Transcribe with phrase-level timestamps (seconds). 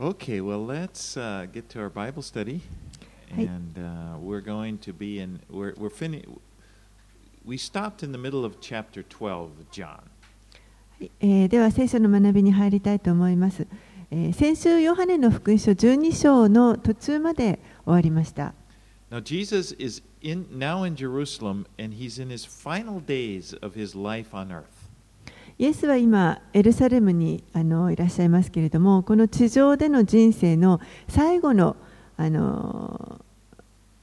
[0.00, 2.62] Okay, well, let's uh, get to our Bible study.
[3.26, 3.46] Hey.
[3.46, 6.26] And uh, we're going to be in, we're, we're finished.
[7.44, 10.00] We stopped in the middle of chapter 12 of John.
[10.98, 13.66] はいえーでは聖書の学びに入りたいと思います、
[14.10, 18.52] えー先週ヨハネの福音書12章の途中まで終わりました
[19.10, 23.96] Now, Jesus is in, now in Jerusalem, and he's in his final days of his
[23.96, 24.73] life on earth.
[25.57, 31.77] イエスは今エルサレムにあのいらっしゃいますけれどもこの地上での人生の最後の
[32.17, 33.21] あの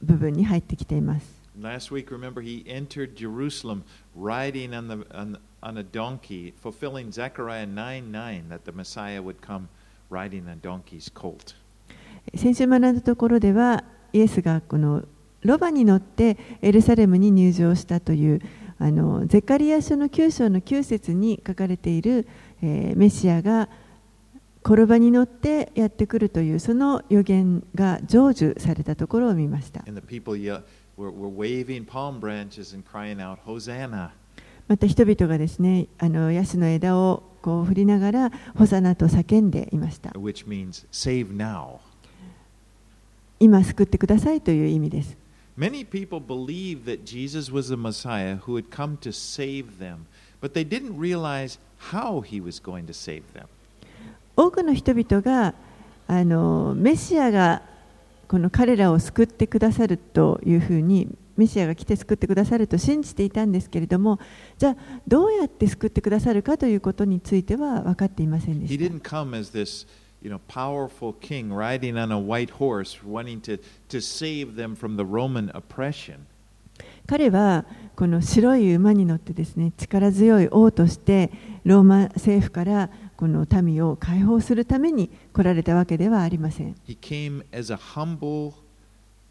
[0.02, 3.84] 部分に入ってきています Last week, remember, he entered Jerusalem
[4.16, 9.42] riding on, the, on, on a donkey, fulfilling Zechariah 9 9 that the Messiah would
[9.42, 9.68] come
[10.08, 11.54] riding a donkey's colt.
[12.34, 13.84] 先週学んだところでは
[14.14, 15.02] イエスがこの
[15.42, 18.40] ロバに乗ってエルサレムに入場したという
[18.82, 22.26] あのゼカリア書の9章の9節に書かれている、
[22.62, 23.68] えーメシアが
[24.64, 29.84] 転ばに乗ってやってくるというその予言が成就されたところを見ました。
[34.68, 40.10] また人々がですねあのヤシの枝をこう振りながらホサナと叫んでいました。
[40.10, 41.78] which means save now.
[43.38, 45.21] 今救ってくださいという意味です。
[45.56, 50.06] Many people believed that Jesus was the Messiah who had come to save them,
[50.40, 51.58] but they didn't realize
[51.90, 53.46] how he was going to save them.
[54.34, 55.54] 多くの人々が
[56.06, 57.62] あのメシアが
[58.28, 64.18] この彼らを救ってくださるというふうにメシアが来て救ってくださると信じていたんですけれども
[64.56, 68.84] じゃあどうやって救ってくださるかということについては分かっていませんでした
[70.21, 73.57] didn't come as this you know, powerful king riding on a white horse, wanting to,
[73.89, 76.25] to save them from the Roman oppression.
[77.07, 77.65] 彼は
[77.95, 81.31] この白い馬に乗ってですね力強い王として
[81.63, 88.53] ローマ政府からこの民を解放するために来られたわけではありません He came as a humble,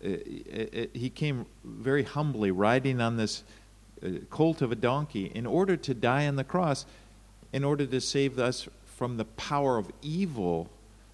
[0.02, 3.44] uh, uh, uh, he came very humbly riding on this
[4.02, 6.86] uh, colt of a donkey in order to die on the cross,
[7.52, 10.68] in order to save us from the power of evil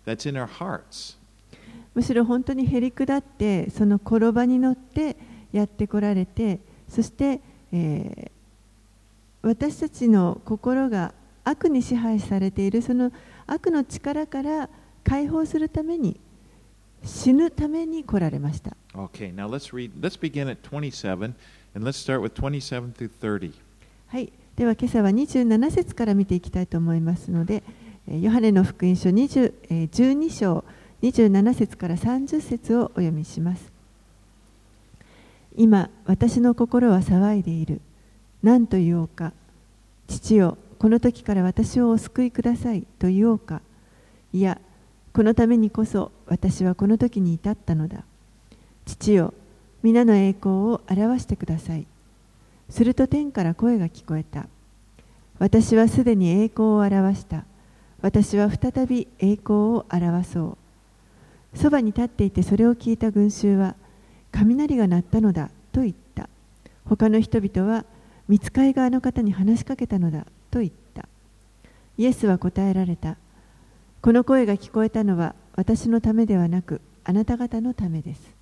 [0.07, 1.17] That's in our hearts.
[1.93, 5.17] むしろ本当にへり下ってその転ばに乗って
[5.51, 7.41] やってこられてそして、
[7.71, 8.37] えー
[9.43, 11.13] 私たちの心が
[11.45, 13.13] 悪に支配されているその
[13.45, 14.67] 悪の力から
[15.05, 16.19] 解放するために
[17.05, 21.33] 死ぬために来られました Okay, now let's read, let's begin at 27,
[21.75, 23.53] and let's start with 27 through 30.
[24.07, 30.63] はいでは今朝は27節から見ていきたいと思いますのでえーヨハネの福音書20、12章
[31.01, 33.69] 27節から30節をお読みします。
[35.57, 37.81] 今私の心は騒いでいる。
[38.41, 39.33] 何と言おうか。
[40.07, 42.83] 父よこの時から私をお救いください。
[42.97, 43.61] と言おうか。
[44.31, 44.57] いや
[45.11, 48.05] このためにこそ私はこの時に至ったのだ。
[48.85, 49.33] 父よ
[49.83, 51.85] 皆の栄光を表してください。
[52.69, 54.47] すると天から声が聞こえた。
[55.39, 57.43] 私はすでに栄光を表した。
[58.01, 60.57] 私は再び栄光を表そ
[61.53, 61.57] う。
[61.57, 63.75] そばに立っていてそれを聞いた群衆は
[64.31, 66.29] 雷が鳴ったのだと言った。
[66.85, 67.85] 他の人々は
[68.27, 71.07] 見つかい側の方に話しかけたのだと言った。
[71.97, 73.17] イエスは答えられた。
[74.01, 78.37] この声が聞こえたのは私のためではなくあなた方のためです。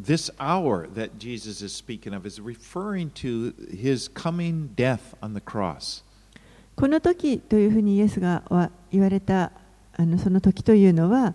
[0.00, 5.40] This hour that Jesus is speaking of is referring to his coming death on the
[5.40, 6.02] cross.
[6.76, 8.42] この時というふうにイエスが
[8.90, 9.52] 言われた
[9.96, 11.34] あのその時というのは、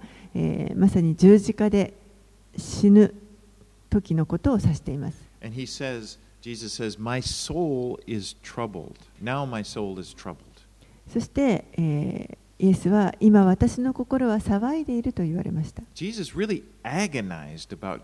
[0.76, 1.94] まさに十字架で
[2.58, 3.14] 死ぬ
[3.90, 5.18] 時のことを指しています。
[11.12, 15.82] そして、イエスは今私の心は騒いでいると言われました。
[15.96, 18.02] Jesus really、agonized about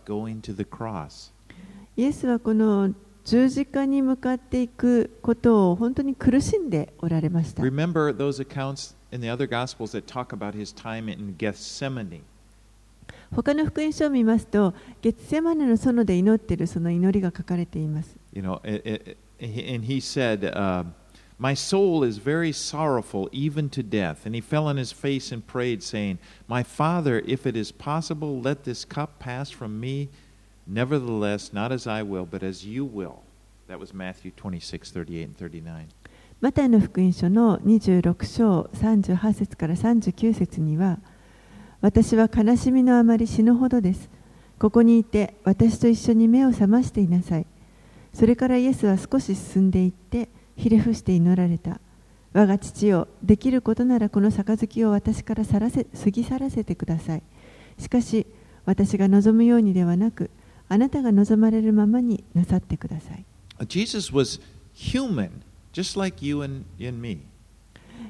[1.98, 2.94] イエスはこの
[3.26, 7.64] 十字架に向かっていくことを本当に苦しんでおられました。
[7.64, 12.22] Remember those accounts in the other Gospels that talk about his time in Gethsemane.
[13.36, 18.16] 他の福音書を見ますと、ゲッセマネの園で祈っているその祈りが書かれています。
[18.32, 20.86] You know, and he said, uh,
[21.38, 24.26] My soul is very sorrowful, even to death.
[24.26, 28.40] And he fell on his face and prayed, saying, My Father, if it is possible,
[28.40, 30.10] let this cup pass from me.
[30.68, 33.22] Nevertheless, not as I will, but as you will.
[33.68, 35.88] That was Matthew 26, 38 and 39.
[36.42, 41.00] マタイの福音書の26章38節から39節には
[41.82, 44.10] 私は悲しみのあまり死ぬほどです
[44.60, 47.46] ここにいて私と一緒に目を覚ましていなさい
[48.14, 50.28] それからイエスは少し進んでいって
[50.58, 51.80] ひれ伏して祈られた
[52.34, 57.24] 我が父よできることならこの杯を私から去らせ過ぎ去らせてください
[57.80, 58.28] しかし
[58.66, 60.30] 私が望むようにではなく
[60.68, 63.26] あなたが望まれるままになさってください
[63.68, 64.42] Jesus was
[64.76, 65.30] human,
[65.74, 67.20] just like you and, and me.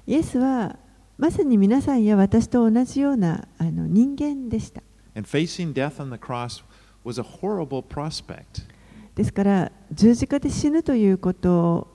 [0.07, 0.77] イエスは
[1.17, 4.81] まさに皆さんや私と同じようなあの人間でした。
[5.15, 6.63] And facing death on the cross
[7.05, 8.65] was a horrible prospect.
[9.15, 11.87] ですから十字架で死ぬということ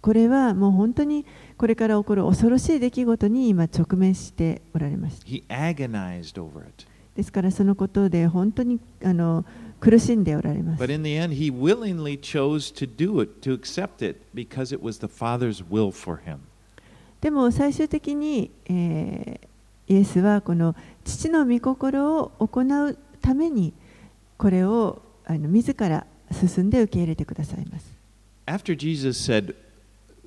[0.00, 1.26] これはもう本当に
[1.58, 5.26] これから起こる恐ろしい出来事に今直面しておられました。
[5.26, 6.86] He agonized over it.
[7.16, 9.44] ですからそのことで本当にあの
[9.84, 10.94] 苦しんでおられます But。
[10.94, 15.06] in the end, he willingly chose to do it, to accept it, because it was the
[15.06, 16.38] Father's will for him.
[17.20, 19.48] でも最終的に、えー
[19.86, 23.74] イエスはこの父の御心を行うために
[24.38, 27.92] これをあの自ら進んで受け入れてくださいます。
[28.46, 29.54] After Jesus said,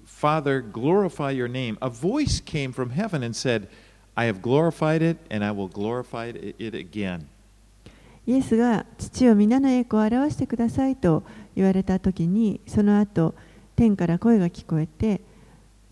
[0.05, 3.67] Father, glorify your name, a voice came from heaven and said,
[4.15, 7.27] I have glorified it, and I will glorify it it again.
[8.27, 11.23] イエスが父を皆の栄光を表してくださいと
[11.55, 13.33] 言われたときにその後
[13.75, 15.21] 天から声が聞こえて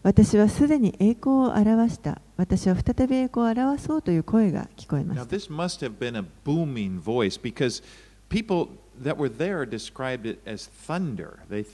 [0.03, 2.21] 私はすでに栄光を表した。
[2.37, 5.35] 私は再び栄光を表そうという声が聞こえま Now, した。
[5.35, 7.83] This must have been a booming voice because
[8.29, 8.67] people
[9.01, 11.37] that were there described it as thunder.
[11.49, 11.65] They,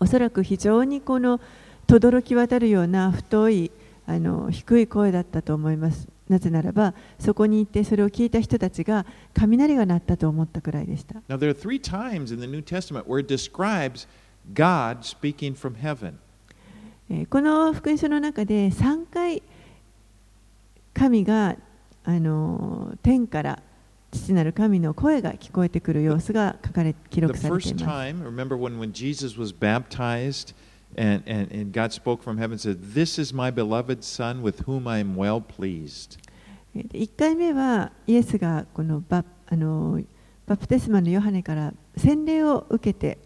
[0.00, 1.40] おそらく非常にこの
[1.86, 3.70] 轟き渡るような太い
[4.06, 11.20] あの低い声だったと思いますなぜならば、そこに行ってそれを聞いた人たちが雷が鳴ったと思ったくらいでした。
[11.28, 11.38] Now,
[17.08, 19.42] えー、この福音書の中で3回
[20.92, 21.56] 神が
[22.04, 23.62] あの天から
[24.10, 27.84] 父なる神の声が聞こえてくる様子が書かれ記録されています。
[27.84, 30.54] The first time, remember when, when Jesus was baptized,
[30.95, 34.61] and, and, and God spoke from heaven and said, This is my beloved Son with
[34.65, 36.17] whom I am well pleased.
[36.75, 40.05] えーで1回目はイエスがこのバあのー
[40.47, 43.17] バプテスマのヨハネから洗礼を受けて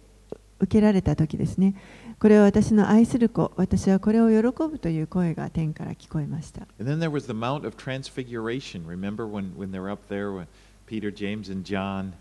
[0.59, 1.75] 受けられた時ですね。
[2.19, 6.61] これは私の愛する子、私はこれを喜ぶという声が天から聞こえました。
[6.79, 8.85] And then there was the Mount of Transfiguration.
[8.87, 10.47] Remember when, when they were up there with
[10.87, 12.13] Peter, James, and John?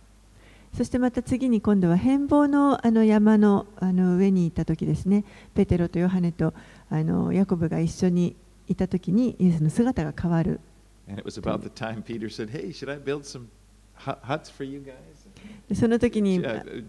[0.74, 6.54] そしてまた次に今度は変貌のあの山のあの上にいた時ですね、ペテロとヨハネと
[6.90, 8.36] あのヤコブが一緒に
[8.68, 10.60] いた時にイエスの姿が変わる。
[15.74, 16.84] その時に、Uh.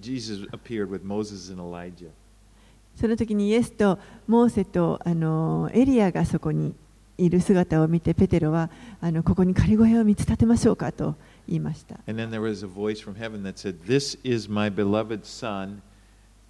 [2.97, 3.99] その時にイエスと
[4.29, 6.75] モーセとあのエリアがそこに
[7.17, 11.97] いる姿を見て、ペテロはあのここに仮小屋を見つ立てましょうかと言いました。
[12.07, 15.83] And then there was a voice from heaven that said, This is my beloved Son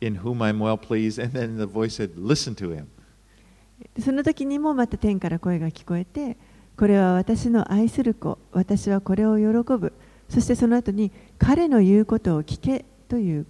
[0.01, 1.23] in whom I'm well pleased.
[1.23, 2.87] And then the voice said, Listen to him.
[3.95, 6.37] でその時にもまた天から声が聞こえて、
[6.77, 9.47] これは私の愛する子、私はこれを喜
[9.77, 9.93] ぶ。
[10.29, 13.47] そしてその後に彼の言うことを聞けという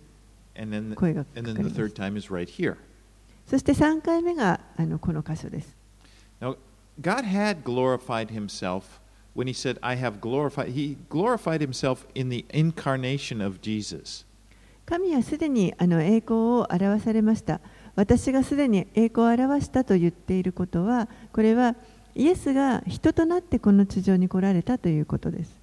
[0.94, 1.94] 声がかかり the ま third す。
[1.94, 2.76] time is right here.
[3.46, 5.76] そして3回目があのこの箇所です。
[6.40, 6.56] Now,
[7.00, 8.99] God had glorified himself
[14.86, 17.60] 神はすでにあの栄光を表されました。
[17.94, 21.76] 私がすでに栄光を表したと言っていることは、これは
[22.14, 25.60] イエスが人となってこの地上に来られたということです。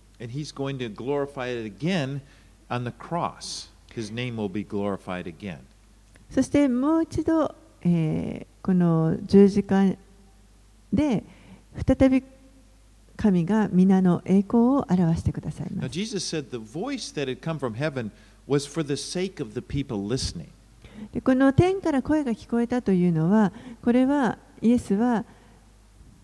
[6.29, 7.53] そしてもう一度、
[7.83, 9.93] え、この十字架
[10.91, 11.23] で
[11.85, 12.23] 再び
[13.17, 15.89] 神が皆の栄光を表してください Now, ます。
[15.89, 18.11] Jesus said the voice that had come from heaven
[18.47, 20.47] was for the sake of the people listening.
[21.11, 23.51] でこの天から声が聞こえたというのは、
[23.83, 25.25] これはイエスは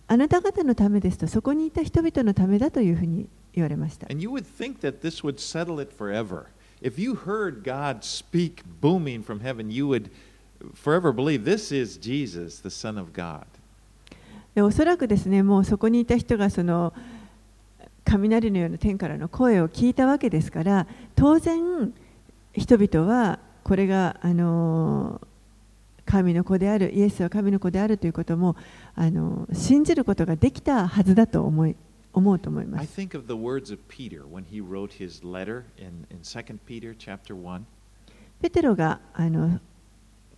[0.08, 4.08] あなた方のためですと、そこにいた人々のためだというふうに言われました。
[4.10, 6.46] And you would think that this would settle it forever.
[6.82, 10.10] If you heard God speak booming from heaven, you would
[10.74, 13.46] forever believe this is Jesus, the Son of God.
[14.56, 16.94] でおそらくですね、もうそこにいた人がその
[18.06, 21.94] 雷のような天からの声を聞いたわけですから、当然、
[22.54, 25.22] 人々はこれがあの
[26.06, 28.56] 神の子である、イエスは神の子であるということも
[28.96, 31.76] あの信じることができたはずだと思い
[32.14, 33.00] 思うと思いま I す。
[33.00, 37.36] think of the words of Peter when he wrote his letter in, in 2 Peter chapter
[37.36, 37.62] 1.
[38.42, 39.60] ペテロがあの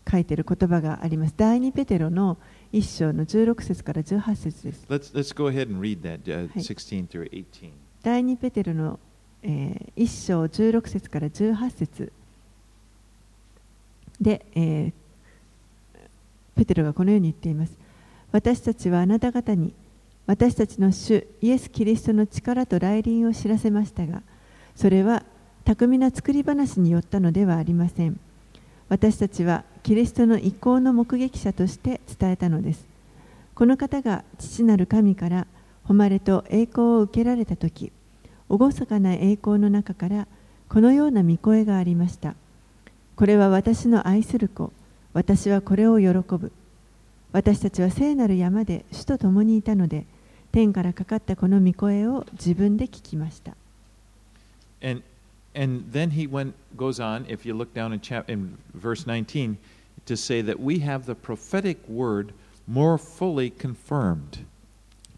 [0.10, 1.34] 書いている言葉があります。
[1.36, 2.38] 第2ペテロの1
[2.84, 4.86] 章の16節から18節です。
[4.90, 6.62] Let's, let's go ahead and read that, uh, はい。
[6.62, 7.72] 16 through 18.
[8.04, 9.00] 第2ペテロの、
[9.44, 12.12] えー、1章16節から18節
[14.20, 15.06] で、えー
[16.56, 17.74] ペテロがこのように言っています
[18.32, 19.74] 私たちはあなた方に
[20.26, 24.24] 私たちの主イエス・キリストの力と来臨を知らせましたが
[24.76, 25.24] それは
[25.66, 28.20] 巧みな作り話によったのではありません
[28.90, 32.88] 私たちはキリストの意向の目撃者として伝えたのです。
[33.54, 35.46] この方が父なる神から
[35.84, 37.92] 誉れと栄光を受けられた時
[38.50, 40.28] 厳かな栄光の中から
[40.70, 42.34] このような御声がありました。
[43.16, 44.74] これは私の愛する子
[45.14, 46.52] 私はこれを喜ぶ。
[47.32, 50.08] 私たちは聖なる山で主と共にいたので
[50.52, 53.56] 天からかかったこの御声を自分で聞きました。
[54.82, 55.04] And,
[55.56, 59.58] and then he went, goes on, if you look down in, chap, in verse 19,
[60.07, 62.33] to say that we have the prophetic word
[62.67, 64.45] more fully confirmed.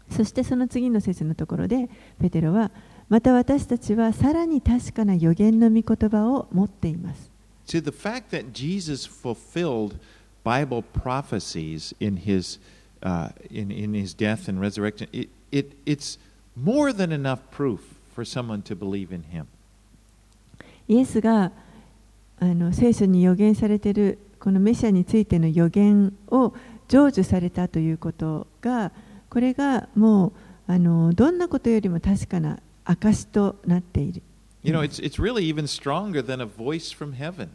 [0.09, 1.89] そしてその次の節のところで
[2.21, 2.71] ペテロは
[3.09, 7.31] また私たちはさらに確かな予言の御言葉を持っています
[7.65, 9.97] See, the fact that Jesus fulfilled
[10.43, 12.59] Bible prophecies in his,
[13.01, 16.19] uh, in, in his death and resurrection, it, it, it's
[16.55, 19.47] more than enough proof for someone to believe in him.
[20.87, 21.51] イエスが
[22.39, 26.54] あの聖書に予言されている このメシアについての予言を
[26.88, 28.92] 成就されたということが
[29.28, 30.32] これがもう
[30.72, 34.22] あのどんなことよりも確かな証となっている
[34.62, 37.48] You know, it's, it's really even stronger than a voice from heaven.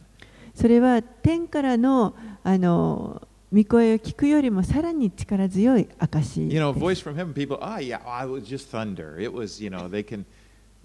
[0.56, 8.70] それは天からのあの御声を聞くよりもさらに力強い証 You know, a です voice from heaven, people, ah, yeah, oh, it was just
[8.72, 9.20] thunder.
[9.20, 10.26] It was, you know, they can,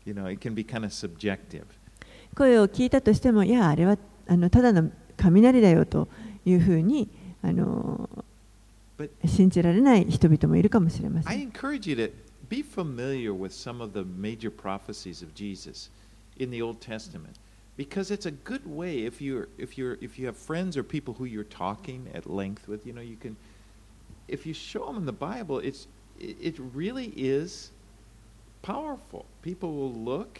[0.04, 1.64] you know, it can be kind of subjective.
[2.34, 6.07] 声を聞いたとしてもいやあれはあのただの雷だよと
[6.45, 7.09] いうふうに
[7.41, 8.09] あの
[8.97, 11.49] But 信じられない人々もいるかもしれませ I ん。
[11.49, 12.11] encourage you to
[12.49, 15.89] be familiar with some of the major prophecies of Jesus
[16.37, 17.33] in the Old Testament
[17.75, 21.13] because it's a good way if you're if you're if you have friends or people
[21.15, 23.35] who you're talking at length with, you know, you can
[24.27, 25.87] if you show them in the Bible, it's
[26.19, 27.71] it it really is
[28.61, 29.25] powerful.
[29.41, 30.39] People will look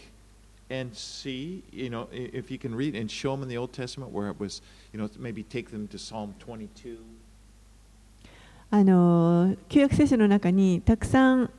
[0.71, 4.13] and see, you know, if you can read and show them in the Old Testament
[4.13, 6.99] where it was, you know, maybe take them to Psalm 22.
[8.71, 11.51] あの旧約聖書の中にたくさん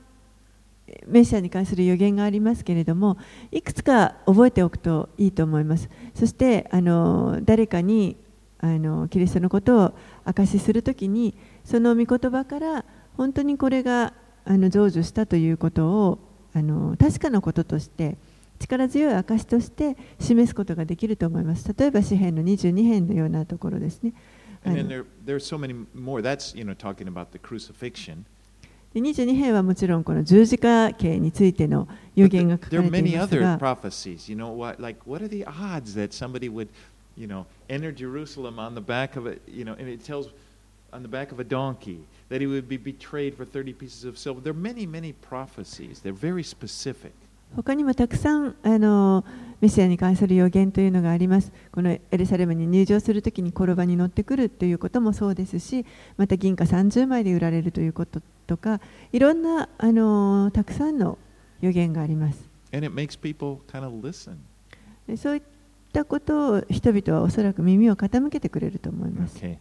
[1.07, 3.17] メシアに関する予言がありますけれども
[3.51, 8.15] いくつか覚えておくといいと思いますそしてあの誰かに
[8.59, 9.93] あのキリストのことを
[10.25, 12.85] 証しするときにその御言葉から
[13.17, 14.13] 本当にこれが
[14.45, 16.19] あの成就したということを
[16.53, 18.17] あの確かなこととして
[18.59, 24.13] 力強い証として示すことができると思います例えば詩篇の22編のようなところですね
[24.63, 28.25] there so you know, talking about the crucifixion.
[28.93, 34.31] で22編はもちろんこの十字架刑についての予言が書か there れ are てい many ます other が prophecies.
[34.31, 34.81] You know what?
[34.81, 36.69] Like, what are the odds that somebody would,
[37.15, 40.29] you know, enter Jerusalem on the back of a, you know, and it tells
[40.91, 41.99] on the back of a donkey
[42.29, 44.41] that he would be betrayed for 30 pieces of silver.
[44.41, 45.99] There are many, many prophecies.
[46.01, 47.13] They're very specific.
[47.55, 49.25] 他にもたくさんあの
[49.61, 51.51] メシアに関する予言というのがあります。
[51.71, 55.85] このエルサレムに入場するときに転ばに乗ってくるということもそうですし、
[56.17, 58.79] また銀貨30枚で売られるということとか、
[59.11, 61.17] いろんなあのたくさんの
[61.61, 62.49] 予言があります。
[62.71, 64.37] And it makes people kind of listen.
[65.07, 65.41] でそういっ
[65.91, 69.37] たことを人々はおそらく耳を傾けてくれると思います。
[69.39, 69.57] Okay.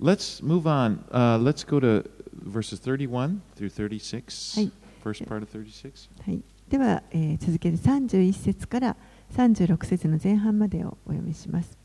[0.00, 1.00] Let's move on.
[1.10, 4.54] Uh, let's go to verses 31 through 36.
[4.54, 4.70] Hey.
[5.02, 6.08] First part of 36.
[6.24, 8.96] はい、では、えー続けて31節から
[9.34, 11.78] 36節の前半までをお読みします。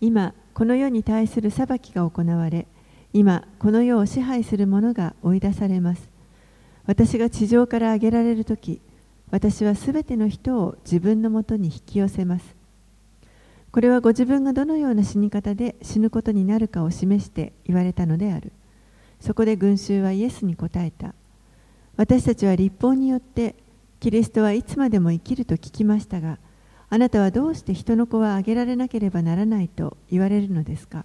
[0.00, 2.66] 今、この世に対する裁きが行われ、
[3.12, 6.10] 今、この世を支配する者が追い出されます。
[6.84, 8.80] 私が地上から上げられるとき、
[9.30, 12.54] 私はすべての人を自分のもとに引き寄せます。
[13.72, 18.52] これはご自分がどのような死に方で死ぬことになるかを示して言われたのである。
[19.20, 21.14] そこで群衆はイエスに答えた。
[21.96, 23.54] 私たちは立法によって
[24.00, 26.38] キリストはいつまでも生きると聞きましたが
[26.88, 31.04] あなたはどうして人の子はあげられなければならないと言われるのですか？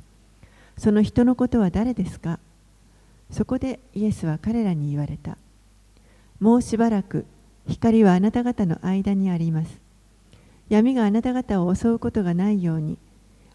[0.78, 2.40] その人のことは誰ですか？
[3.32, 5.38] そこでイエスは彼らに言われた。
[6.40, 7.26] もうしばらく
[7.68, 9.80] 光はあなた方の間にあります。
[10.70, 12.98] 闇があなた方を襲うことがないように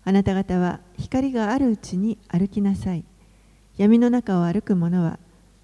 [0.04, 3.04] あなた方は光があるうちに歩きなさい。
[3.76, 5.18] 闇の中を歩く者は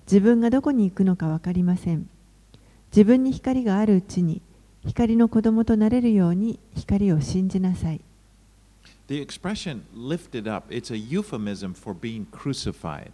[0.06, 2.08] 自分がどこに行くのか分かりません
[2.90, 4.42] 自分に光があるうちに
[4.86, 8.00] 光の子供となれるように光を信じなさい
[9.08, 13.10] The expression lifted up, it's a euphemism for being crucified.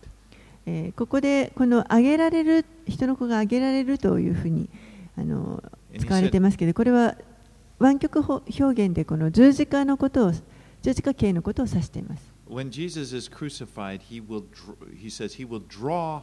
[0.66, 4.68] えーここでこの挙げられる人の子が挙げられるというふうに
[5.16, 5.62] あの
[5.99, 7.16] 使われていますけどこれは
[7.78, 10.33] 湾曲表現でこの十字架のことを
[10.83, 12.38] 十字架形のことを指しています。
[12.49, 14.45] when Jesus is crucified, he will
[14.97, 16.23] he says he will draw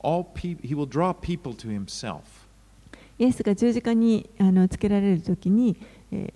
[0.00, 2.22] all people he will draw people to himself.
[3.18, 5.76] イエスが十字架にあのつけられるときに、
[6.12, 6.32] え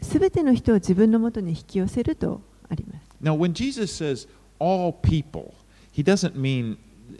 [0.00, 3.04] ー、全ての人を自分のもとに引き寄せるとあります。
[3.22, 5.54] Now, when Jesus says all people,
[5.92, 6.78] he doesn't mean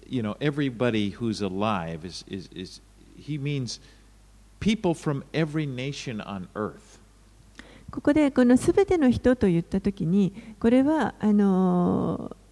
[0.08, 2.06] you know everybody who's alive.
[2.06, 2.80] Is is, is
[3.18, 3.80] he means
[4.60, 6.98] people from every nation on earth.
[7.90, 12.43] ここでこのすべての人と言ったときに、これはあのー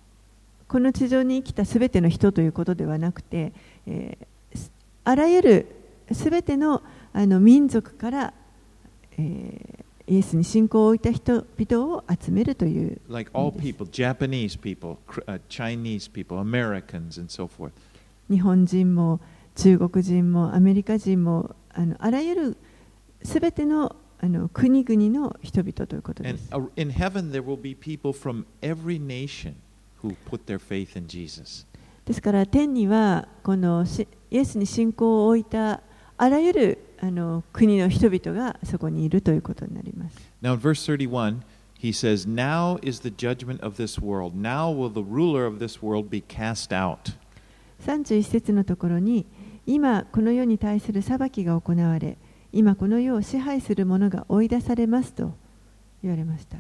[0.73, 3.53] この地上に生きたすべての人ということではなくて、
[3.87, 4.73] えーす
[5.05, 5.67] あらゆる
[6.13, 8.35] すべてのあの民族から、
[9.19, 17.71] えーイエスに信仰を置いた人々を集めるという Like all people, Japanese people, uh, Chinese people, Americans, and so forth.
[18.31, 19.21] 日本人も
[19.55, 22.57] 中国人もアメリカ人もあのあらゆる
[23.23, 26.51] すべてのあの国々の人々ということで And す。
[26.51, 29.55] uh, in heaven, there will be people from every nation
[32.05, 33.87] ですから天にはこの
[34.31, 35.81] イエスに信仰を置いた
[36.17, 36.79] あらゆる
[37.53, 40.17] 国の人々がそこにいるということになります。
[40.41, 40.57] なお、
[47.81, 49.27] 131 he 節のところに、
[49.67, 52.19] 今この世に対する裁きが行われ、
[52.53, 55.35] 今この世を支配する者が追い出されますと
[56.03, 56.59] 言われました。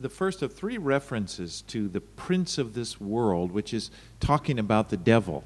[0.00, 4.88] the first of three references to the prince of this world, which is talking about
[4.88, 5.42] the devil.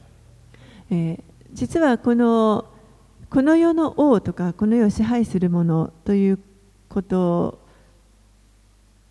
[3.31, 6.39] この世の王とかこの世を支配するものという
[6.89, 7.61] こと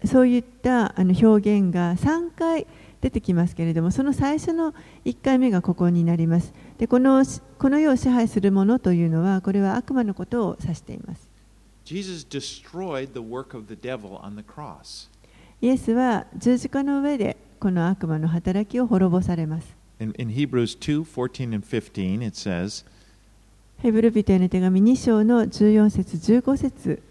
[0.04, 2.68] そういったあの表現が3回
[3.00, 4.74] 出てきますけれどもその最初の
[5.06, 6.54] 1回目がここになります。
[6.78, 7.24] でこの,
[7.58, 11.30] この世を支配するものというのはこれは悪魔のことを指しています。
[11.90, 15.10] イエス様は悪魔のことを指しています
[15.61, 22.85] イエスは十字架の上でこの悪魔の働きを滅ぼされます In, in Hebrews 2 14 and 15, it says,
[23.79, 27.03] ヘブル人への手紙2章の14節15節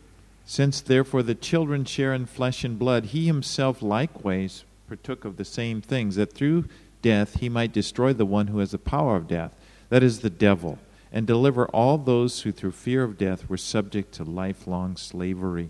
[0.45, 5.45] Since therefore the children share in flesh and blood, he himself likewise partook of the
[5.45, 6.65] same things, that through
[7.01, 9.55] death he might destroy the one who has the power of death,
[9.89, 10.77] that is the devil,
[11.11, 15.69] and deliver all those who through fear of death were subject to lifelong slavery.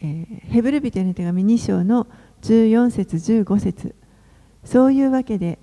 [0.00, 2.06] えーヘブル人への手紙2章の
[2.42, 3.94] 14節15節。
[4.64, 5.58] そういうわけで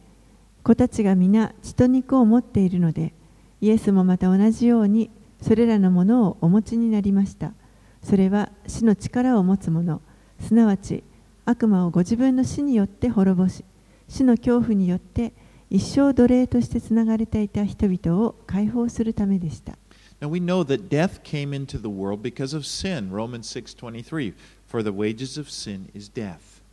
[0.64, 3.14] 子たちが皆血と肉を持っているので
[3.62, 7.54] イエスもまた同じようにそれらのものをお持ちになりました。
[8.02, 10.02] それは死の力を持つ者
[10.40, 11.04] すなわち
[11.46, 13.66] 悪魔をご自分の死によって滅ぼし
[14.08, 15.34] 死の恐怖によって
[15.70, 19.78] 一生奴隷としてつながれていた人々を解放するためでした。
[20.26, 23.12] Now we know that death came into the world because of sin.
[23.12, 24.34] Romans 6:23,
[24.66, 26.64] for the wages of sin is death.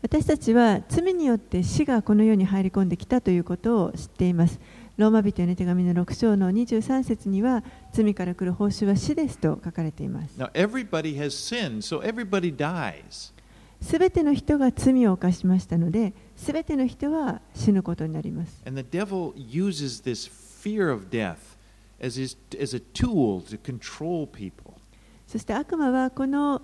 [0.00, 4.58] 私たちは罪によって死がこの世に入り込んできたということを知っています。
[4.96, 7.62] ローマ人への手紙の6章の23節には
[7.92, 10.40] 罪から来る報酬は死ですと書かれています。
[10.40, 13.34] Now everybody has sinned, so everybody dies.
[13.82, 18.62] すべての人が罪を犯しましたので、すべての人は死ぬことになります。
[18.66, 21.49] And the devil uses this fear of death
[25.26, 26.62] そして悪魔はこの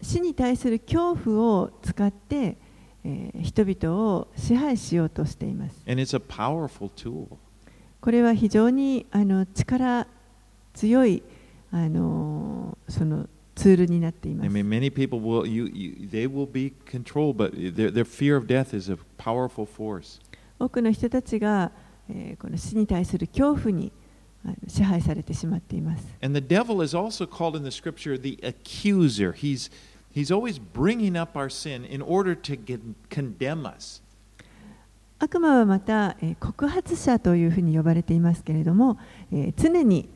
[0.00, 2.56] 死に対する恐怖を使って、
[3.04, 5.82] えー、人々を支配しようとしています。
[5.88, 6.16] And it's
[8.00, 10.06] これは非常にあの力
[10.74, 11.22] 強い
[11.70, 14.46] あのそのツールになっています。
[20.58, 21.72] 多くの人たちが、
[22.08, 23.92] えー、この死に対する恐怖に。
[24.66, 26.06] 支配されてしまっています。
[26.22, 29.32] And the devil is also called in the scripture the accuser.
[29.32, 29.70] He's,
[30.14, 32.80] he's always bringing up our sin in order to get,
[33.10, 34.02] condemn us.
[35.18, 38.98] 悪魔はまた、えー告発者というふうに呼ばれていますけれども、
[39.32, 40.08] えー常に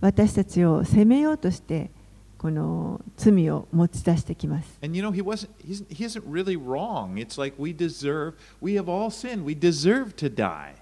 [0.00, 1.90] 私たちを責めようとして
[2.36, 4.78] この罪を持ち出してきます。
[4.82, 7.16] And you know, he, wasn't, he isn't really wrong.
[7.16, 9.46] It's like we deserve, we have all sinned.
[9.46, 10.74] We deserve to die.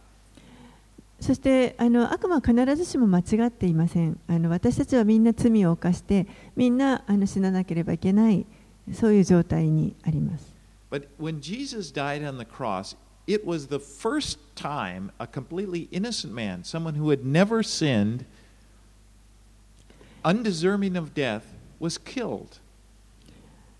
[1.22, 8.44] そしてあの悪魔は必ずしも間違っていませんあの私たちはみんな罪を犯してみんなあの死ななければいけない
[8.92, 10.52] そういう状態にあります
[10.90, 12.96] But when Jesus died on the cross,
[13.28, 18.26] it was the first time a completely innocent man, someone who had never sinned,
[20.24, 21.42] undeserving of death,
[21.80, 22.60] was killed.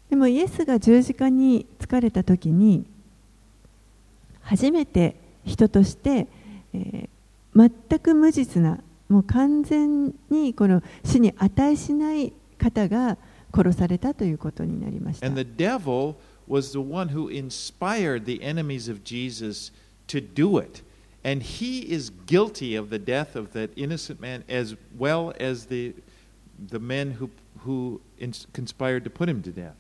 [0.08, 2.86] でもイエスが十字架に疲れた時に
[4.42, 6.28] 初めて人として、
[6.72, 7.08] えー
[7.54, 13.18] 全く無実なもう完全にこの死に値しない方が
[13.54, 15.26] 殺されたということになりました。
[15.26, 16.14] And the devil
[16.48, 19.72] was the one who inspired the enemies of Jesus
[20.08, 20.82] to do it.
[21.24, 25.94] And he is guilty of the death of that innocent man as well as the,
[26.70, 27.30] the men who,
[27.64, 28.00] who
[28.52, 29.74] conspired to put him to death.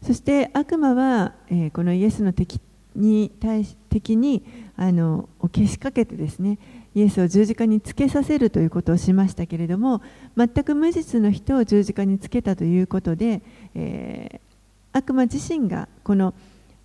[0.00, 2.60] そして悪魔は、えーこのイエスの敵
[2.98, 4.44] に対し敵に
[4.76, 6.58] あのをけしかけてですね
[6.94, 10.02] イエスを十字架につけさせるということをしましたけれども
[10.36, 13.42] 全く無実の人を十字架につけたということで、
[13.74, 14.48] えー
[14.92, 16.34] 悪魔自身がこの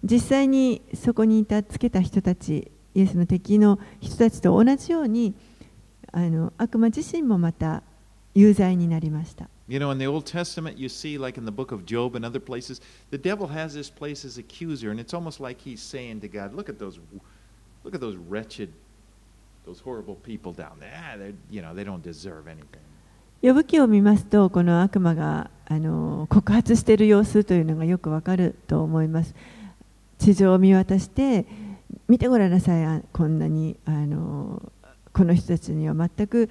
[0.04, 5.34] 実際にそこにいたつけた人たちイエスの敵の人たちと同じように
[6.12, 7.82] あの悪魔自身もまた
[8.36, 9.50] 有罪になりました。
[9.67, 12.41] You know, in the Old Testament, you see, like in the book of Job and other
[12.41, 16.29] places, the devil has this place as accuser, and it's almost like he's saying to
[16.29, 16.99] God, "Look at those,
[17.85, 18.73] look at those wretched,
[19.67, 20.95] those horrible people down there.
[20.97, 22.81] Ah, they're, you know, they don't deserve anything."
[23.41, 29.33] 呼ぶ記を見ますとこの悪魔があの告発している様子というのがよくわかると思います
[30.19, 31.47] 地上を見渡して
[32.09, 34.73] 見てごらんなさいあこんなにあの
[35.13, 36.51] この人たちには全く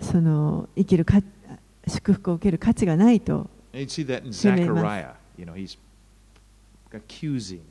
[0.00, 1.20] その生きるか
[1.86, 5.12] 祝福を受ける価値がないと And you see that in Shimei mas- Zechariah.
[5.38, 5.78] You know, he's
[6.92, 7.62] accusing.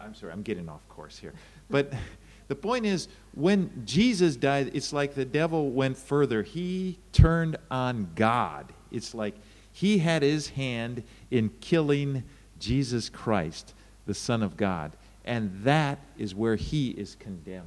[0.00, 1.32] I'm sorry, I'm getting off course here.
[1.70, 1.92] But
[2.48, 6.42] the point is, when Jesus died, it's like the devil went further.
[6.42, 8.72] He turned on God.
[8.90, 9.34] It's like
[9.72, 12.24] he had his hand in killing
[12.58, 13.74] Jesus Christ,
[14.06, 14.92] the Son of God.
[15.24, 17.66] And that is where he is condemned.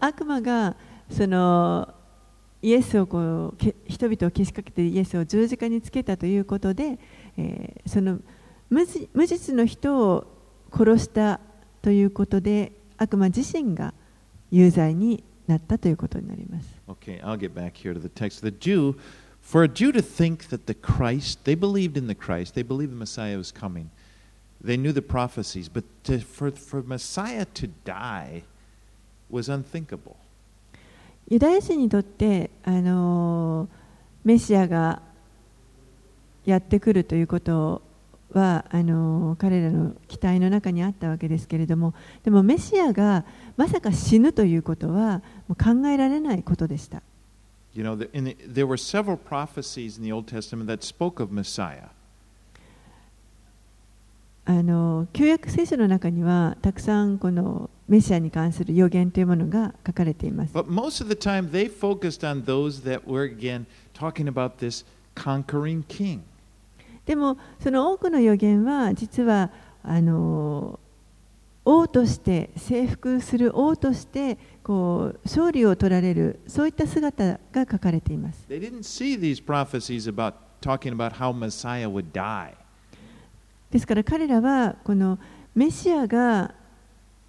[0.00, 0.76] 悪魔が
[1.10, 1.94] その
[2.62, 3.56] イエスをこう
[3.86, 6.98] 人々をけしかけてイエスを十字架につけたということで、
[7.36, 8.18] えーその
[8.68, 10.26] 無無実の人を
[10.72, 11.40] 殺した
[11.82, 13.94] ということで悪魔自身が
[14.50, 16.68] 有罪になったということになります。
[16.88, 18.42] Okay, I'll get back here to the text.
[18.42, 18.96] The Jew,
[19.40, 22.90] for a Jew to think that the Christ, they believed in the Christ, they believed
[22.90, 23.90] the Messiah was coming.
[24.60, 28.42] They knew the prophecies, but to, for, for Messiah to die
[29.30, 30.16] was unthinkable.
[31.28, 33.68] ユダヤ人にとって、あの
[34.24, 35.02] メシアが
[36.44, 37.82] やってくるということ
[38.32, 43.24] はあの彼らの期待の中にあったわけですけれどもでもメシアが
[43.56, 47.02] まさか死ぬということはもう考えられないことでした。
[47.74, 51.88] You know, there were several prophecies in the Old Testament that spoke of Messiah.
[54.48, 60.54] あの旧約聖書の中にはたくさんこのメシアに関する予言というものが書かれています。
[67.04, 69.50] でもその多くの予言は実は
[69.82, 70.78] あの
[71.64, 78.44] 王として征服する王としてこう勝利を取られるそういった姿が書かれています。
[83.76, 85.18] ですから彼らはこの
[85.54, 86.54] メシアが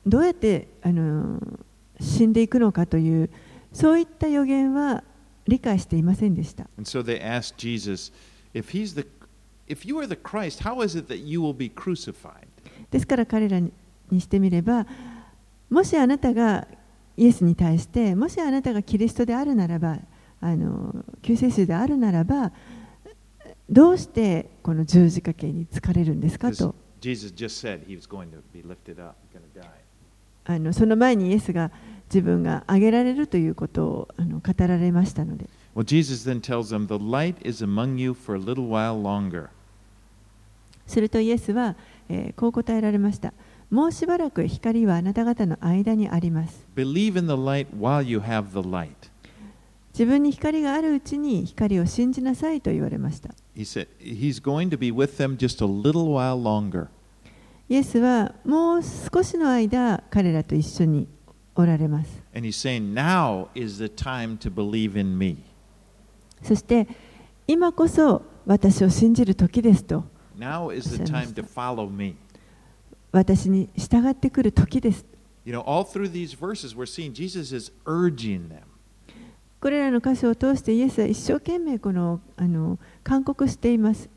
[0.05, 1.41] どうやってあの
[1.99, 3.29] 死んでいくのかという
[3.73, 5.03] そういった予言は
[5.45, 6.69] 理解していませんでした。
[6.77, 8.13] And so they asked Jesus,
[8.53, 9.05] if he's the
[9.67, 12.47] if you are the Christ, how is it that you will be crucified?
[12.91, 13.73] ですから彼らに
[14.17, 14.87] してみれば
[15.69, 16.65] もしあなたが
[17.17, 19.97] イエスに対してもしあなたがキリストであるならば
[20.39, 22.53] あの救世主であるならば
[23.69, 26.75] どうしてこの十字架刑に疲れるんですかと.
[30.45, 31.71] あのその前にイエスが
[32.05, 39.49] 自分が挙げられるということをあの語られましたので Well, Jesus then tells them, The light is among you for a little while longer.
[40.87, 41.75] するとイエスは、
[42.09, 43.33] えーこう答えられました
[43.69, 48.87] もうしばらく光はあなた方の間にあります Believe in the light while you have the light.
[49.97, 56.89] 自分に光があるうちに光を信じなさいと言われました He said he's going to be with them just a little while longer.
[57.67, 61.07] イエスはもう少しの間彼らと一緒に
[61.55, 65.37] おられます And he's saying, Now is the time to believe in me.
[66.43, 66.87] そして
[67.47, 70.03] 今こそ私を信じる時ですと
[70.37, 72.15] Now is the time to follow me.
[73.11, 75.03] 私に従ってくる時です
[75.43, 78.76] You know, all through these verses, we're seeing Jesus is urging them.
[79.59, 84.09] これらの箇所を通してイエスは一生懸命このあの勧告しています。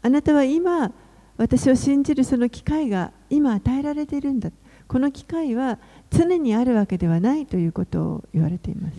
[0.00, 0.92] あなたは今
[1.36, 4.50] 私を信じるその機会が今与えられているんだ。
[4.86, 5.78] この機会は
[6.10, 8.96] 常にあるわけではないということを言われています。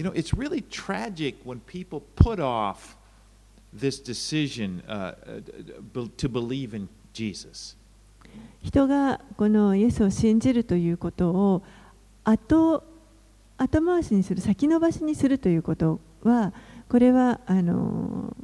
[8.61, 11.63] 人がこのイエスを信じるということを
[12.23, 12.83] 後
[13.57, 16.53] 後回しにする先延ばしにするということは
[16.89, 18.35] これはあの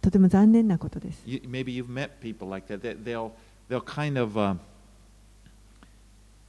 [0.00, 1.24] とても残念なことです。
[1.26, 3.02] Maybe you've met people like that.
[3.02, 3.32] They'll,
[3.68, 4.54] they'll kind of uh,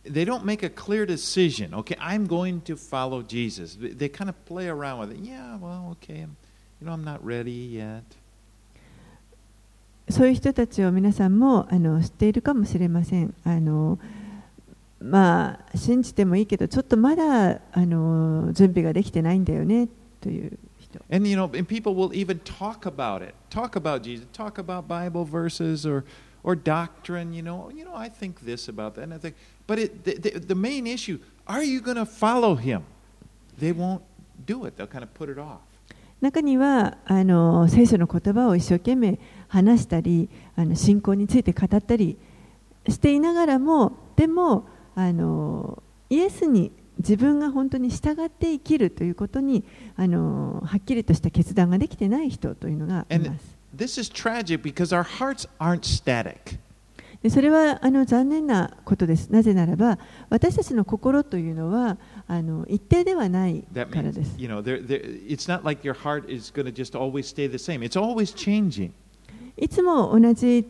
[0.03, 1.73] they don't make a clear decision.
[1.73, 3.75] Okay, I'm going to follow Jesus.
[3.79, 5.17] They kind of play around with it.
[5.25, 6.27] Yeah, well, okay,
[6.79, 8.03] you know, I'm not ready yet.
[10.09, 13.33] そういう人たちを皆さんもあの知っているかもしれません。
[13.43, 13.99] あの
[14.99, 19.87] まあ、信じてもいいけど、ちょっとまだあの準備ができてないんだよね
[20.21, 20.99] という人。
[21.11, 25.23] And you know, and people will even talk about it, talk about Jesus, talk about Bible
[25.23, 26.03] verses or
[26.43, 27.33] or doctrine.
[27.33, 29.35] You know, you know, I think this about that, and I think,
[29.67, 32.83] but it, the, the, the main issue: Are you going to follow him?
[33.59, 34.01] They won't
[34.45, 34.77] do it.
[34.77, 35.61] They'll kind of put it off.
[36.21, 42.17] 中にはあの聖書の言葉を一生懸命話したりあの信仰について語ったり
[42.87, 49.63] していながらもでもあのイエスに自分が本当に従って生きるということに
[49.95, 53.57] あのはっきりとした決断ができてない人というのがいます。
[53.75, 56.57] This is tragic because our hearts aren't static.
[57.29, 59.29] それはあの残念なことです。
[59.29, 59.99] なぜならば、
[60.29, 64.35] 私たちの心というのはあの一定ではないからです。
[64.37, 67.57] You know, there, there, it's not like your heart is going to just always stay the
[67.57, 67.81] same.
[67.81, 68.91] It's always changing.
[69.55, 70.67] いつも同じ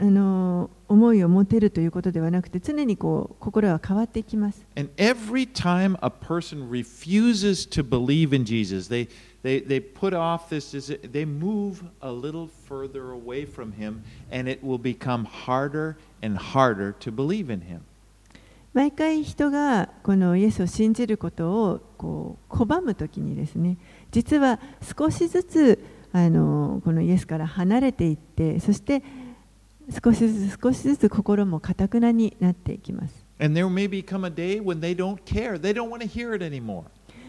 [0.00, 4.64] あの思いを持てるということではなくて、常にこう心は変わっていきます。
[4.76, 9.08] And every time a person refuses to believe in Jesus, they
[9.42, 14.62] they, they put off this, they move a little further away from him, and it
[14.62, 17.82] will become harder and harder to believe in him.
[18.74, 23.76] 毎回人がこのイエスを信じることをこう拒むときにですね
[24.10, 24.60] 実は
[24.96, 29.02] 少しずつあのこのイエスから離れていってそして
[30.02, 33.26] 少しずつ少しずつ心もかたくなになっていきます。
[33.38, 35.58] And there may become a day when they don't care.
[35.58, 36.84] They don't want to hear it anymore.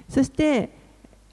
[0.08, 0.70] そして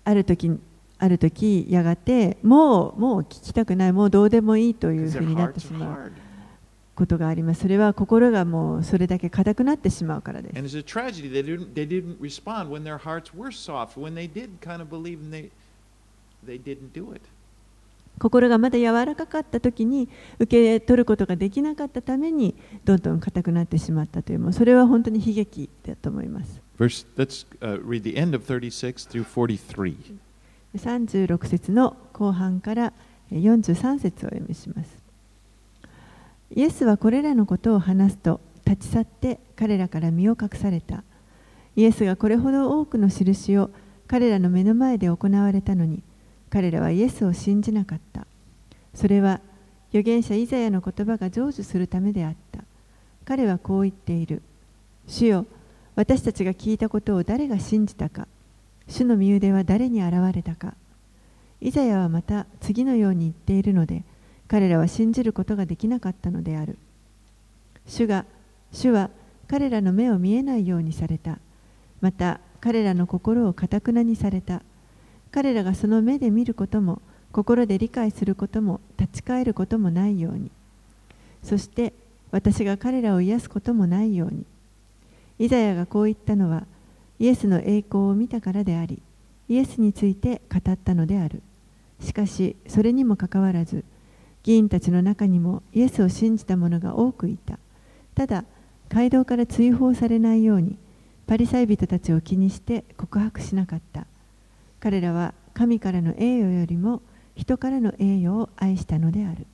[0.05, 0.51] ある時
[0.99, 6.13] ある時やがてもうもう聞きたくないもうどうでもいいというふうになってしまう
[7.01, 10.85] ことがありますそれは心がもうそれだけ硬くなってしまうからです。
[18.19, 26.61] 心がまだ柔らかかった時に受け取ることができなかったためにどんどん硬くなってしまったというもそれは本当に悲劇だと思います。
[26.79, 30.19] Verse, let's、uh, read the end of36 through 43.
[30.77, 32.93] 36節の後半から
[33.33, 35.00] 43節を読みします。
[36.55, 41.03] イエスはこれらのことを話すと立ち去って彼らから身を隠された。
[41.77, 43.71] イエスがこれほど多くの印を
[44.09, 46.03] 彼らの目の前で行われたのに
[46.51, 48.27] 彼らはイエスを信じなかった。
[48.95, 49.41] それは
[49.91, 52.65] 預言者イザヤの言葉が成就するためであった。
[53.25, 54.43] 彼はこう言っている。
[55.07, 55.47] 主よ、
[55.95, 58.27] 私たちが聞いたことを誰が信じたか。
[58.91, 60.75] 主の身腕は誰に現れたか
[61.61, 64.03] イザヤはまた次のように言っているので
[64.51, 66.77] 彼らは信じることができなかったのである。
[67.87, 68.25] 主が
[68.73, 69.11] 主は
[69.47, 71.39] 彼らの目を見えないようにされた。
[72.01, 74.63] また彼らの心をかたくなにされた。
[75.31, 80.51] 彼らがその目で見ることも心で理解することも立ち返ることもないように。
[81.45, 81.93] そして
[82.33, 84.45] 私が彼らを癒すこともないように。
[85.39, 86.67] イザヤがこう言ったのは
[87.21, 89.01] イエスの栄光を見たからであり
[89.49, 91.41] イエスについて語ったのである。
[92.01, 93.85] しかしそれにもかかわらず
[94.43, 97.59] 議員たちの中にもイエスを信じた者が多くいた。
[98.15, 98.45] ただ
[98.89, 100.77] 街道から追放されないように
[101.27, 104.07] パリサイ人たちを気にして告白しなかった。
[104.81, 107.03] 彼らは神からの栄誉よりも
[107.37, 109.47] 人からの栄誉を愛したのである。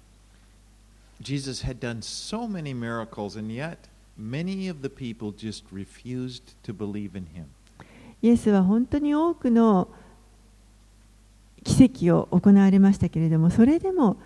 [1.21, 3.77] Jesus had done so many miracles and yet
[4.19, 7.45] many of the people just refused to believe in him.
[8.23, 9.89] イエスは本当に多くの
[11.65, 14.17] 奇跡を行われましたけれども、それでも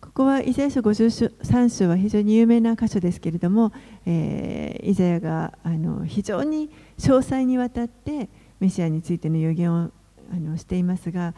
[0.00, 3.72] ここはイザヤ書53章は非常に有名な箇所ですけれども、
[4.06, 8.28] えー、イザヤがあの非常に詳細にわたって
[8.60, 9.90] メシアについての予言を
[10.32, 11.34] あのしていますが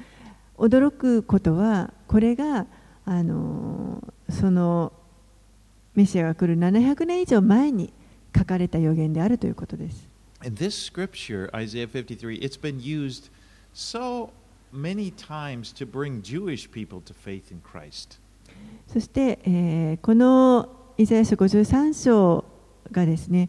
[0.57, 2.67] 驚くことはこれが
[3.05, 4.93] あのその
[5.95, 7.93] メシアが来る700年以上前に
[8.37, 10.09] 書かれた予言であるということです。
[10.45, 13.29] And this scripture, Isaiah 53, it's been used
[13.73, 14.31] so
[14.73, 18.19] many times to bring Jewish people to faith in Christ.
[18.87, 22.45] そして、えーこのイザヤ書53章
[22.91, 23.49] がですね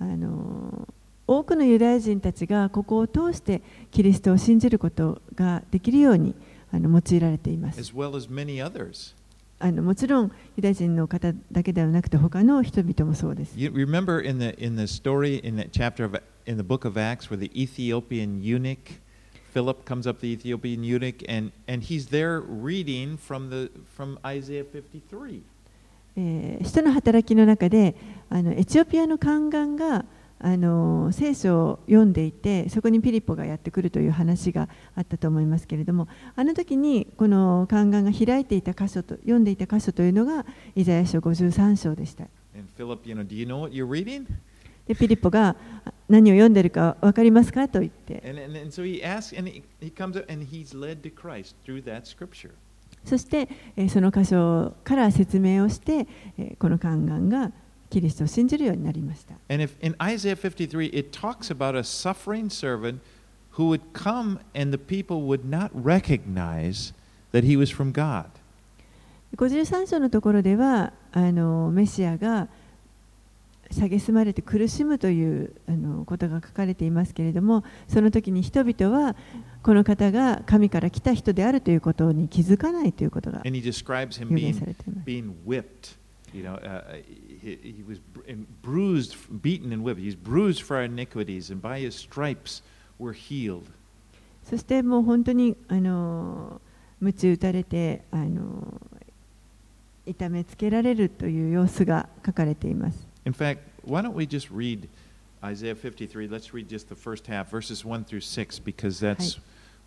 [0.00, 0.88] あの
[1.26, 6.34] 多くのユダヤ人たちがここを通してキリストを信じることができるように
[6.72, 9.14] あの用いられています as well as many others.
[9.60, 16.86] あのもちろんユダヤ人の方だけではなくて他の人々もそうです You remember in the in the story in that chapter of in the book
[16.86, 19.00] of Acts where the Ethiopian eunuch
[19.52, 24.64] Philip comes up the Ethiopian eunuch and and he's there reading from the from Isaiah
[24.64, 25.42] 53.
[26.16, 27.94] えー使徒の働きの中で
[28.28, 30.04] あのエチオピアの宦官が
[30.42, 42.24] あの聖書を読んでいてそこにピリポがやってくるという話があったと思いますけれどもあの時にこの宦官が開いていた箇所と読んでいた箇所というのがイザヤ書53章でした。
[42.56, 44.26] And Philip, you know, do you know what you're reading?
[44.86, 47.68] でピリポがあ何を読んでるか分かりますか？
[47.68, 48.20] と言って。
[53.04, 53.48] そして、
[53.88, 56.06] その箇所から説明をして、
[56.58, 57.52] この宦官が
[57.88, 59.34] キリストを信じるようになりました。
[63.56, 63.80] Who
[69.36, 72.48] 53章のところではあのメシアが
[73.70, 79.16] 蔑まれて苦しむというあのことが書かれていますけれどもその時に人々は
[79.62, 83.40] この方が神から来た人であるということに気づかないということが。
[94.44, 96.60] そしてもう本当にあの
[97.00, 98.80] 鞭打たれてあの
[100.06, 103.09] 痛めつけられるという様子が書かれています。
[103.24, 104.88] In fact, why don't we just read
[105.42, 106.28] Isaiah 53?
[106.28, 109.38] Let's read just the first half, verses 1 through 6, because that's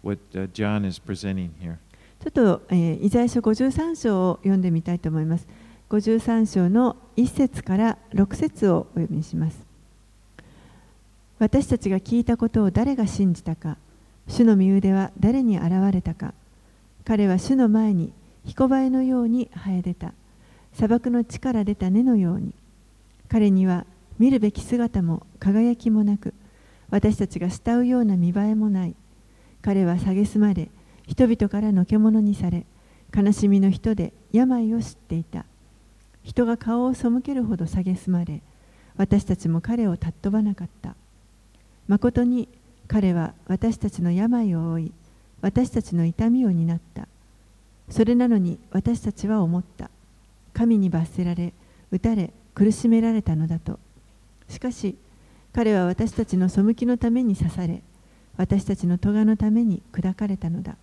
[0.01, 1.79] what uh, John is presenting here.
[2.23, 5.47] ちょっと、えーイザヤ書53章を読んでみたいと思います。
[5.89, 9.57] 53章の1節から6節をお読みします。
[11.37, 13.77] 私たちが聞いたことを誰が信じたか、
[14.27, 16.33] 主の身腕は誰に現れたか、
[17.03, 18.13] 彼は主の前に
[18.45, 20.13] 彦バエのように生え出た、
[20.73, 22.53] 砂漠の地から出た根のように、
[23.33, 23.87] 彼には
[24.19, 26.35] 見るべき姿も輝きもなく、
[26.91, 28.95] 私たちが慕うような見栄えもない。
[29.63, 30.69] 彼は蔑まれ、
[31.07, 32.67] 人々からのけ者にされ
[33.11, 35.45] 悲しみの人で病を知っていた。
[36.21, 38.43] 人が顔を背けるほど蔑まれ
[38.97, 40.95] 私たちも彼を尊ばなかった。
[41.87, 42.47] まことに
[42.87, 44.91] 彼は私たちの病を負い
[45.41, 47.07] 私たちの痛みを担った。
[47.89, 49.89] それなのに私たちは思った。
[50.53, 51.51] 神に罰せられ
[51.89, 53.79] 打たれ苦しめられたのだと。
[54.49, 54.95] しかし
[55.53, 57.81] 彼は私たちの背きのために刺され
[58.37, 60.75] 私たちの咎のために砕かれたのだ。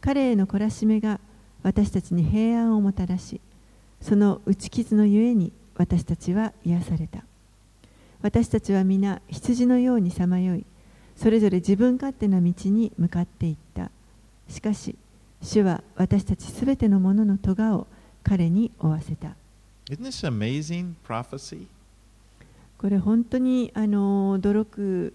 [0.00, 1.20] 彼への懲らしめが
[1.62, 3.40] 私たちに平安をもたらし
[4.00, 7.24] その打ち傷のゆえに私たちは癒された。
[8.22, 10.64] 私たちは皆羊のようにさまよい
[11.16, 13.90] それぞれ自分勝手な道に向かっていった。
[14.48, 14.96] しかし
[15.42, 17.86] 主は私たちすべてのものの咎を
[18.22, 19.36] 彼に負わせた。
[19.89, 21.67] Isn't this amazing prophecy?
[22.77, 25.13] これ本当にあの驚く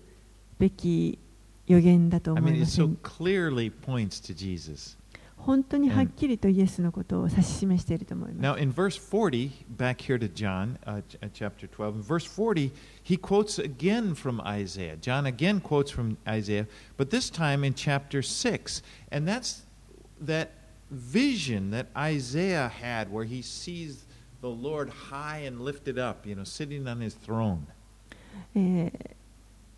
[0.58, 1.18] べき
[1.66, 4.96] 予言だと I 思 mean, いま it す so clearly points to Jesus.
[5.38, 12.02] 本当にはっきりとイエスのことを指し示していると思います Now, in verse 40, back here to John, uh, ch- uh, chapter 12, in
[12.02, 14.96] verse 40, he quotes again from Isaiah.
[14.96, 18.82] John again quotes from Isaiah, but this time in chapter 6.
[19.12, 19.62] And that's
[20.20, 20.52] that
[20.90, 24.04] vision that Isaiah had where he sees
[24.41, 27.59] the Lord high and lifted up, you know, sitting on his throne.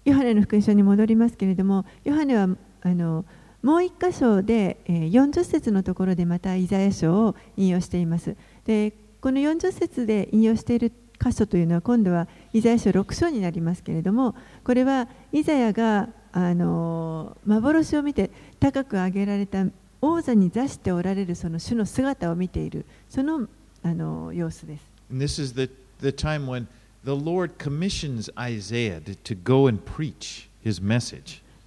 [0.03, 2.47] ヨハネの福音書に戻りますけれども、ヨハネは
[2.81, 3.25] あの
[3.61, 8.35] もう一箇所で、えー40節のところでまたイザヤ書を引用しています。
[8.65, 10.91] で、この40節で引用している
[11.23, 19.65] 箇所というのは今度はイザヤ書6章になりますけれども、これはイザヤがあの幻を見て高く上げられた
[20.01, 23.47] 王座に座しておられるその主の姿を見ているその
[23.83, 24.83] あの様子です。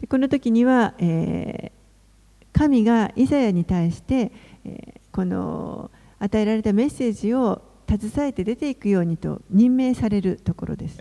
[0.09, 0.95] この時には、
[2.53, 4.31] 神がイザヤに対して、
[5.11, 10.99] この与えられたメッセージを携えて出ていくようにと任命されるところです。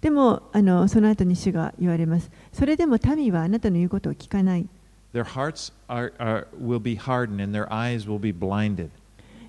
[0.00, 2.30] でもあの、その後に主が言われます。
[2.52, 4.66] それでも民はあなたの言うことを聞かない。
[5.12, 8.90] Their hearts are, are, will be hardened and their eyes will be blinded.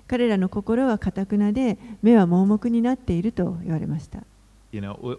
[0.08, 4.24] 彼らの心はかたくなで目は盲目になっていると言われました。
[4.72, 5.18] You know,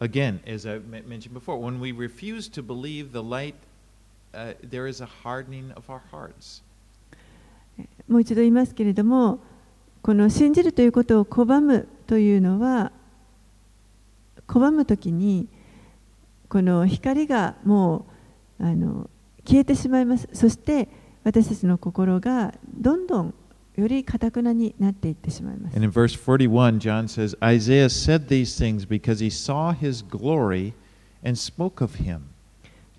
[0.00, 3.54] again, as I mentioned before, when we refuse to believe the light,
[4.32, 6.62] uh, there is a hardening of our hearts.
[8.08, 9.40] もう一度言いますけれども
[10.00, 12.92] この信じるということを拒むというのは
[14.46, 15.46] 拒むときに
[16.48, 18.06] この光がも
[18.58, 19.10] うあの
[19.46, 20.88] 消えてしまいますそして
[21.24, 23.34] 私たちの心がどんどん
[23.76, 30.72] よりかたくなになっていってしまいます And in verse 41, John says, Isaiah said these things because he saw his glory
[31.22, 32.22] and spoke of him.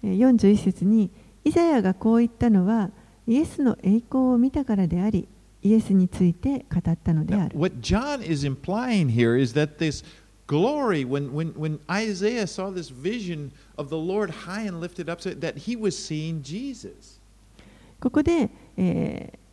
[0.04, 1.10] えー41節に
[1.44, 2.92] イザヤがこう言ったのは
[3.26, 5.28] イエスの栄光を見たからであり
[5.64, 10.04] イエスについて語ったのである what John is implying here is that this
[10.48, 15.22] glory, when, when, when Isaiah saw this vision of the Lord high and lifted up,
[15.22, 17.20] so that he was seeing Jesus.
[18.00, 19.48] ここで、えー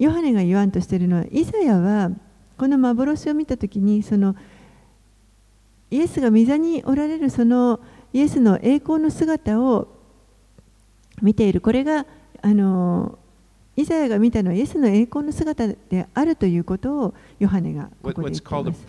[0.00, 2.10] ヨハネが言わんとしているのはイザヤは
[2.56, 4.34] この幻を見たときにその
[5.90, 7.80] イエスが御座におられるその
[8.14, 9.88] イエスの栄光の姿を
[11.20, 12.06] 見ているこれが
[12.40, 13.18] あの
[13.76, 18.86] イザヤが見たのはイエスの栄光の姿であるということをヨハネがここで言っています。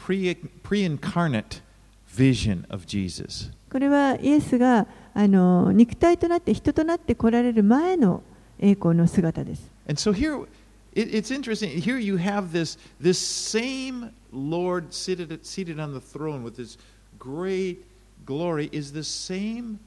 [2.14, 3.50] pre, pre-incarnate vision of Jesus.
[3.70, 8.22] これはイエスがあの肉体となって人となって来られる前の
[8.58, 9.70] 栄光の姿です。
[9.88, 10.46] And so here,
[10.94, 11.70] it, it's interesting.
[11.80, 16.78] Here you have this, this same Lord seated, seated on the throne with this
[17.18, 17.84] great
[18.24, 19.78] glory is the same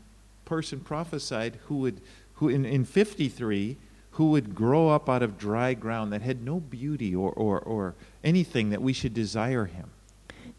[0.45, 2.01] person prophesied who would,
[2.35, 3.77] who in, in 53,
[4.11, 7.95] who would grow up out of dry ground that had no beauty or, or, or
[8.23, 9.89] anything that we should desire him.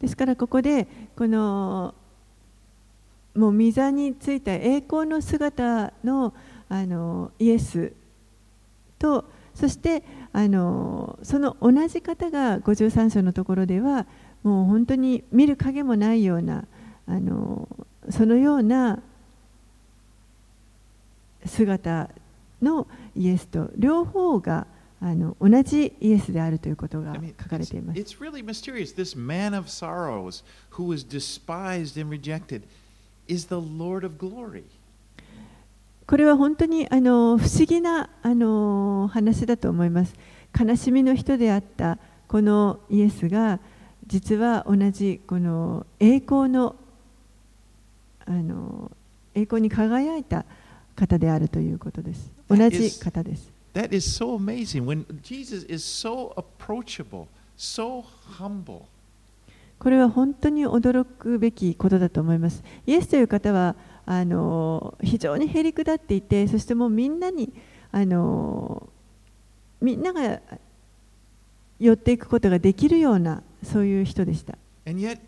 [0.00, 0.86] ですからここで
[1.16, 1.94] この
[3.34, 6.34] もう御座についた栄光の姿の
[6.68, 7.92] あのイエス
[8.98, 9.24] と
[9.54, 14.06] そしてあのその同じ方が53章のところでは
[14.42, 16.64] もう本当に見る影もないような
[17.06, 17.68] あの
[18.10, 19.00] そのような
[21.44, 22.10] 姿
[22.60, 24.66] のイエスと両方が
[25.06, 28.00] あの同じイエスであるということが書かれています。
[28.00, 28.92] it's really mysterious.
[28.92, 30.42] This man of sorrows
[30.72, 32.62] who was despised and rejected
[33.28, 34.64] is the Lord of glory.
[36.08, 40.14] これは本当にあの不思議なあの話だと思います。
[40.58, 43.60] 悲しみの人であったこのイエスが
[44.08, 46.74] 実は同じこの栄光の
[48.24, 48.90] あの
[49.36, 50.44] 栄光に輝いた
[50.96, 52.28] 方であるということです。
[52.48, 53.55] 同じ方です。
[53.76, 57.26] That is so amazing when Jesus is so approachable,
[57.58, 58.02] so
[58.38, 58.86] humble.
[59.78, 62.64] これは本当に驚くべきことだと思います。
[62.86, 67.52] イエスという方はあの非常にへりくだっていて、そしてもうみんなに
[67.92, 68.88] あの
[69.82, 70.40] みんなが
[71.78, 74.56] 寄っていくことができるようなそういう人でした。
[74.86, 75.18] And yet,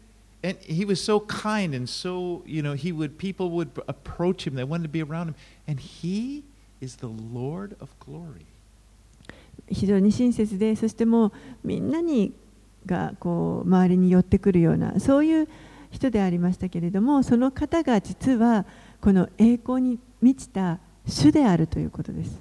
[0.42, 4.54] and he was so kind and so, you know, he would people would approach him,
[4.54, 5.34] they wanted to be around him,
[5.68, 6.44] and he
[9.70, 12.32] 非常に親切で、そしてもみんなに
[12.86, 15.48] がこう周りに寄ってくるような、そういう
[15.90, 18.64] 人でありましたけれども、その方が実は
[19.00, 22.40] この栄光に満ちた主であるということです。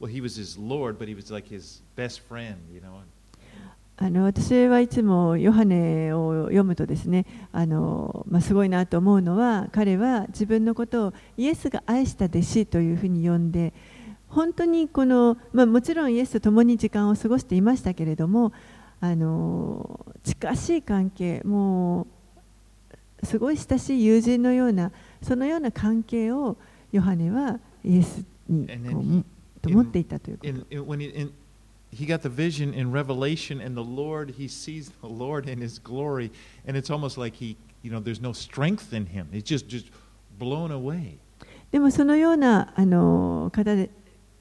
[0.00, 2.56] Well, he was his Lord, but he was like his best friend.
[2.72, 3.02] You know,
[4.00, 13.74] あの私はいつもヨハネを読むとですねあの、まあ、すごいなと思うのは彼は自分のことをイエスが愛した弟子というふうに呼んで
[14.28, 18.52] 本当にこの、まあ、もちろんイエスと共に時間を過ごしていましたけれども
[19.00, 22.06] あの近しい関係も
[23.22, 24.92] うすごい親しい友人のような
[25.22, 26.56] そのような関係を
[26.92, 29.24] ヨハネはイエスにこう
[29.58, 30.38] と思っていたという。
[41.70, 43.90] でもそのようなあの方で、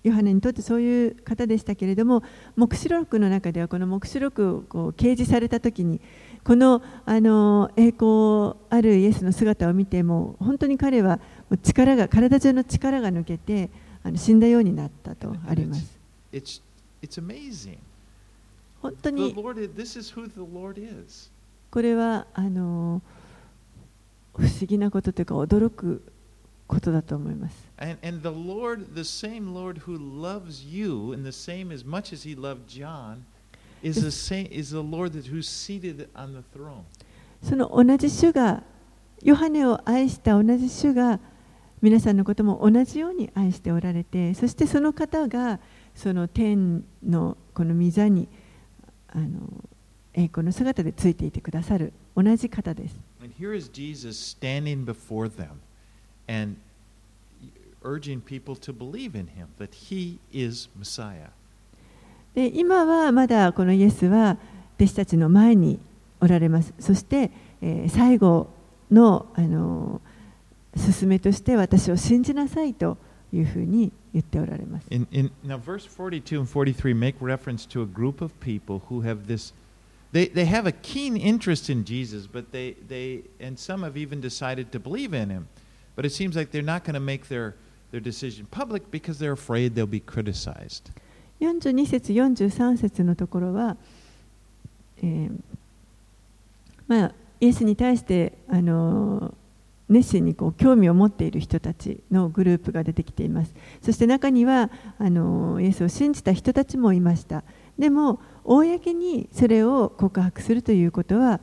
[0.03, 2.23] ヨハネにとってそういう方でしたけれども、
[2.55, 5.99] 黙示録の中ではこの黙示録をこう掲示されたときに、
[6.43, 11.19] この,あの栄光あるイエスの姿を見ても、本当に彼は
[11.63, 13.69] 力が、体中の力が抜けて、
[14.15, 15.97] 死んだようになったとあります。
[18.81, 19.53] 本当に、こ
[21.81, 23.01] れはあの
[24.35, 26.03] 不思議なことというか、驚く
[26.67, 27.55] ことだと思います。
[27.77, 28.21] 神
[37.41, 38.63] その同じ主が、
[39.23, 41.19] ヨハネを愛した同じ主が、
[41.81, 45.59] 皆さんのことも同じように愛しておられてそしてその方が
[45.93, 48.27] その天のこの御座に
[49.09, 49.39] あの
[50.13, 52.95] 栄光の姿でついていてくださる同じ方です。
[53.21, 55.59] And here is Jesus standing before them
[56.27, 56.57] and
[57.83, 61.29] urging people to believe in him, that he is Messiah.
[62.33, 64.37] で今はまだこのイエスは
[64.77, 65.79] 弟子たちの前に
[66.19, 66.73] おられます。
[66.79, 68.49] そして、えー最後
[68.91, 70.01] のあの
[70.77, 72.97] 勧めとして私を信じなさいと
[73.33, 74.87] いうふうに言っておられます。
[74.89, 79.27] In, in, now, verse 42 and 43 make reference to a group of people who have
[79.27, 79.53] this.
[80.13, 84.21] They, they have a keen interest in Jesus, but they, they, and some have even
[84.21, 85.47] decided to believe in him.
[85.95, 87.55] But it seems like they're not going to make their,
[87.91, 90.91] their decision public because they're afraid they'll be criticized.
[91.41, 93.77] 42節43節のところは、
[94.97, 95.31] えー
[96.87, 99.33] まあ、イエスに対してあの
[99.89, 103.53] 熱心にこう興味を持っている人たちのグループが出てきています。
[103.81, 107.43] そして中にはあのイエスを信じた人たちもいました。
[107.79, 111.39] でも公にそれを告白するということは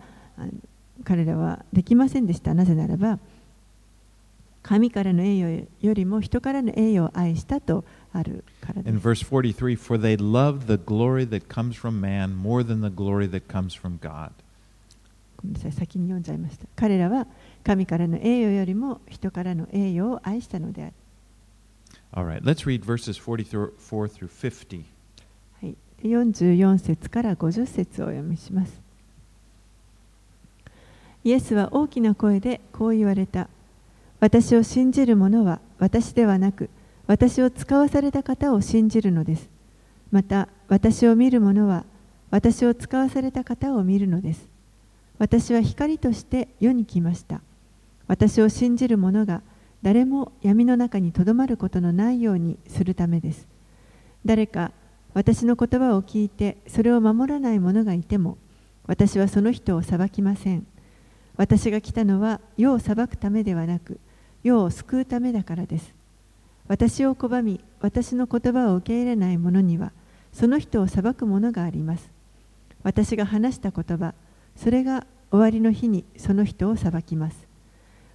[1.04, 2.54] 彼らはできませんでした。
[2.54, 3.18] なぜならば
[4.62, 8.94] 神からの栄誉よりも人からの栄誉を愛したとあるからです。
[8.94, 13.28] In verse 43, for they loved the glory that comes from man more than the glory
[13.30, 14.30] that comes from God.
[15.36, 16.66] ごめんなさい、先に読んじゃいました。
[16.76, 17.26] 彼らは
[17.64, 20.92] 神からの栄誉よりも人からの栄誉を愛したのである。
[22.12, 23.72] Right, let's read verses 44
[24.08, 24.84] through 50.
[25.60, 28.80] はい、44節から50節をお読みします。
[31.24, 33.48] イエスは大きな声でこう言われた。
[34.20, 36.70] 私を信じる者は私ではなく、
[37.06, 39.48] 私を使わされた方を信じるのです。
[40.12, 41.84] また、私を見る者は
[42.30, 44.46] 私を使わされた方を見るのです。
[45.18, 47.40] 私は光として世に来ました。
[48.06, 49.42] 私を信じる者が
[49.82, 53.46] 誰も闇の中にとどまることのないようにするためです。
[54.24, 54.72] 誰か
[55.12, 58.38] 私の言葉を聞いてそれを守らない者がいても
[58.86, 60.66] 私はその人を裁きません。
[61.36, 63.98] 私が来たのは世を裁くためではなく
[64.42, 65.94] 世を救うためだからです。
[66.66, 69.92] 私を拒み私の言葉を受け入れない者には
[70.32, 72.10] その人を裁くものがあります。
[72.82, 74.14] 私が話した言葉
[74.56, 77.43] それが終わりの日にその人を裁きます。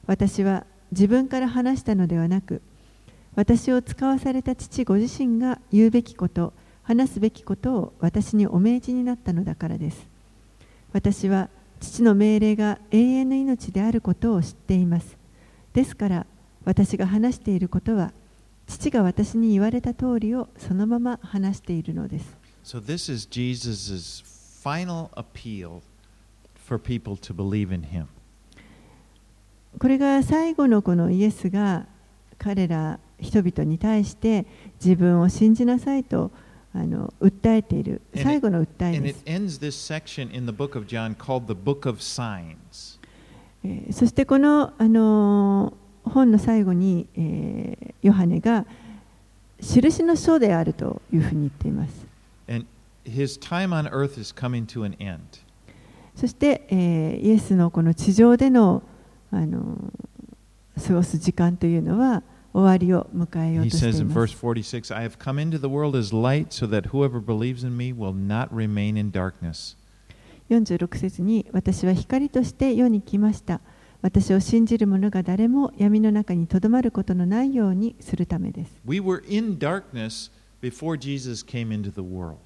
[0.09, 2.63] 私は自分から話したのではなく
[3.35, 6.51] 私を使わされた父ご自身が言うべきこと
[6.81, 10.07] 話すべきことを私にお命じになったのだからです。
[10.93, 11.47] 私は
[11.79, 15.15] 父の命令が永遠の命であることを知っています。
[15.73, 16.25] ですから
[16.65, 18.11] 私が話していることは
[18.65, 22.35] 父が私に言われた通りをそのまま話しているのです。
[22.63, 24.23] So, this is Jesus'
[24.63, 25.81] final appeal
[26.55, 28.07] for people to believe in him.
[29.79, 31.85] これが最後のこのイエスが
[32.37, 34.45] 彼ら人々に対して
[34.83, 36.31] 自分を信じなさいと
[36.73, 39.23] あの訴えている最後の訴えです。
[39.25, 42.99] ends this section in the book of John called the Book of Signs.
[43.63, 48.65] えーそしてこの、あのー本の最後に、えーヨハネが
[49.61, 52.05] 印の書であるというふうに言っています。
[52.47, 52.65] And
[53.05, 55.19] his time on earth is coming to an end.
[56.15, 58.83] そして、えーイエスのこの地上での、
[59.31, 62.23] あのー過ごす時間というのは
[62.53, 64.45] 終わりを迎えよう He として says い in ま verse す。
[64.45, 68.13] 46 I have come into the world as light so that whoever believes in me will
[68.13, 69.75] not remain in darkness.
[70.49, 73.59] 46節に私は光として世に来ました。
[74.01, 78.71] 私を信じる者が誰も闇の中にとどまることのないようにするためです。
[78.85, 82.37] We were in darkness before Jesus came into the world.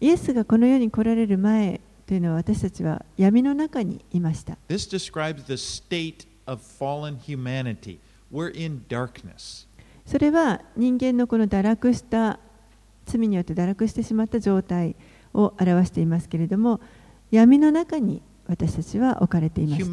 [0.00, 1.80] イエスがこの世に来られる前
[2.10, 4.58] というのは私たちは闇の中にいました。
[4.68, 8.00] This describes the state of fallen humanity.
[8.32, 9.68] We're in darkness.
[10.06, 12.40] それは人間のこの堕落した
[13.06, 14.96] 罪によって堕落してしまった状態
[15.32, 16.80] を表していますけれども
[17.30, 19.84] 闇の中に私たちは置かれていました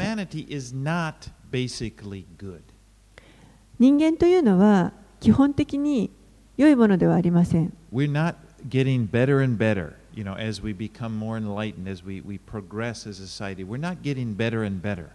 [3.77, 6.09] 人間というのは基本的に
[6.57, 7.71] 良いものではありません
[10.17, 13.63] you know, as we become more enlightened, as we, we progress as a society.
[13.63, 15.11] We're not getting better and better.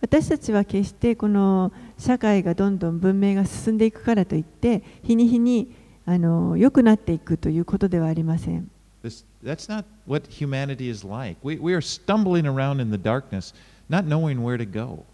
[0.00, 5.74] 私たちは決してこの社会がどんどん文明が進んでいくからといって日に日に
[6.06, 8.70] あの良くなっていくということではありません
[9.02, 11.36] This, that's not what humanity is like.
[11.42, 13.54] We, we are stumbling around in the darkness,
[13.90, 15.04] not knowing where to go.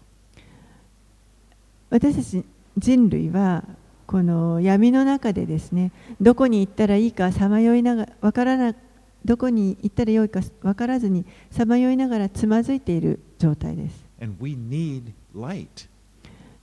[1.89, 2.45] 私たち
[2.77, 3.63] 人類は
[4.05, 5.91] この闇の中でですね
[6.21, 8.73] どこに行ったらいいかさまよいながらわからな
[9.27, 14.05] どこに行ったらよいか分からずにさまよいながらつまずいている状態です.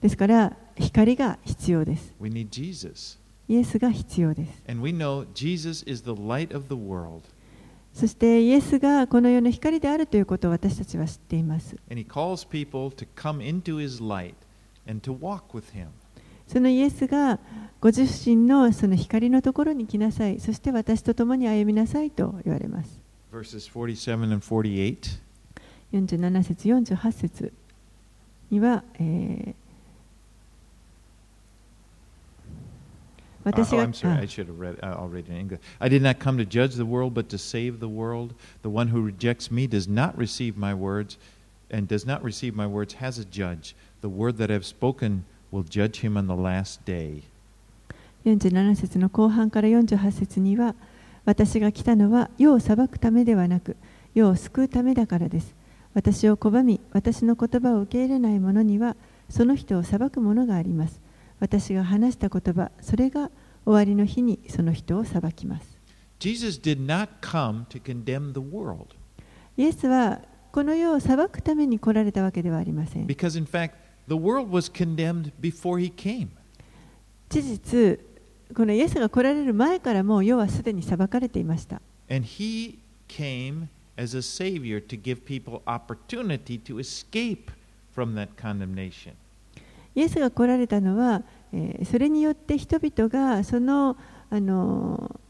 [0.00, 3.18] ですから光が必要です We need Jesus.
[3.48, 7.20] イエスが必要です And we know Jesus is the light of the world.
[7.92, 11.76] そしてイエスがこの世の光であるということを私たちは知っています
[16.46, 17.38] そのイエスが
[17.80, 23.00] ご自身のその光のところに来なさいそして私と共に歩みなさいと言われます
[23.32, 25.18] Verses 47 and 48.
[25.92, 27.52] 47節48節
[28.50, 29.54] には、えー
[33.44, 34.78] Uh, 私 oh, が I'm sorry, あ I should have read.
[34.80, 35.60] Uh, I'll read it in English.
[35.78, 38.34] I did not come to judge the world, but to save the world.
[38.62, 41.18] The one who rejects me does not receive my words,
[41.70, 43.76] and does not receive my words has a judge.
[44.00, 45.24] The word that I've spoken
[45.54, 47.22] will judge him on the last day.
[48.24, 50.74] 47節の後半から48節には
[51.24, 53.76] 私が来たのは世を裁くためではなく
[54.14, 55.54] 世を救うためだからです。
[55.94, 58.96] 私を拒み私の言葉を受け入れない者には
[59.30, 61.00] その人を裁くものがあります。
[61.38, 63.30] 私が話した言葉それが
[63.64, 65.78] 終わりの日にその人を裁きます。
[66.18, 68.96] Jesus did not come to condemn the world.
[69.56, 70.20] イエスは
[70.52, 73.06] この世を裁くために来られたわけではありません。
[73.06, 73.72] Because, in fact,
[74.08, 76.28] the world was condemned before he came.
[77.28, 78.00] 事実
[78.54, 81.80] このイエスが来られる前からもう世はすでに裁かれていました
[82.10, 82.78] And he
[83.08, 87.50] came as a savior to give people opportunity to escape
[87.94, 89.14] from that condemnation.
[89.94, 93.96] イエスが来られたのは、えーそれによって人々がその
[94.30, 95.20] あの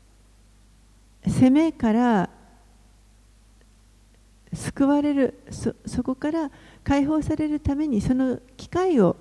[1.26, 2.30] 責めから
[4.52, 6.50] 救われるそそこから
[6.84, 9.16] 解放されるためにその機会を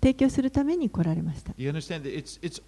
[0.00, 2.62] 提供するために来られました it's, it's.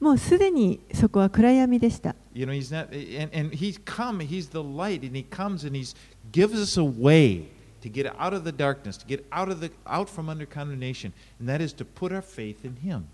[0.00, 5.64] もうすでにそこは暗闇でした You know, he's not, and, and he's come, he's the light, and he comes
[5.64, 5.94] and he's
[6.32, 7.44] gives us a way
[7.82, 11.12] to get out of the darkness, to get out of the out from under condemnation,
[11.38, 13.04] and that is to put our faith in him.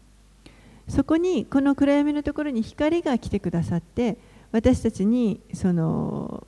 [0.89, 4.17] そこにこの暗闇のところに光が来てくださって
[4.53, 6.47] 私たちにその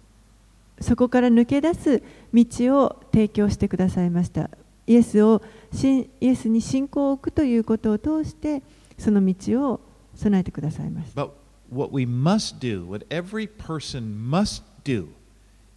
[0.81, 2.03] そこから抜け出す
[2.33, 2.45] 道
[2.78, 4.51] を提供してくださいました
[4.87, 8.62] イエスをしイエスに信仰を置くということを通して
[8.99, 9.81] その道を
[10.14, 11.31] 備えてくださいました But
[11.70, 15.09] what we must do, what every person must do,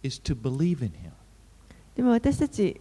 [0.02, 1.12] is to believe in him.
[1.96, 2.80] でも私たち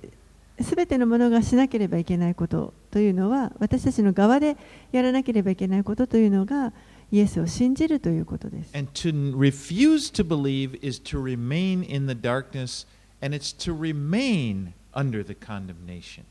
[0.61, 4.57] すべてのものがしなければいけないことというのは私たちの側で
[4.91, 6.73] やらなければいけないことというのが
[7.13, 12.87] イエスを信じるということです And to refuse to believe is to remain in the darkness,
[13.21, 16.23] and it's to remain under the condemnation.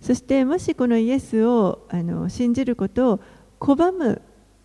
[0.00, 3.20] そしてもしこのイエスをあの信じることを
[3.60, 4.20] 拒む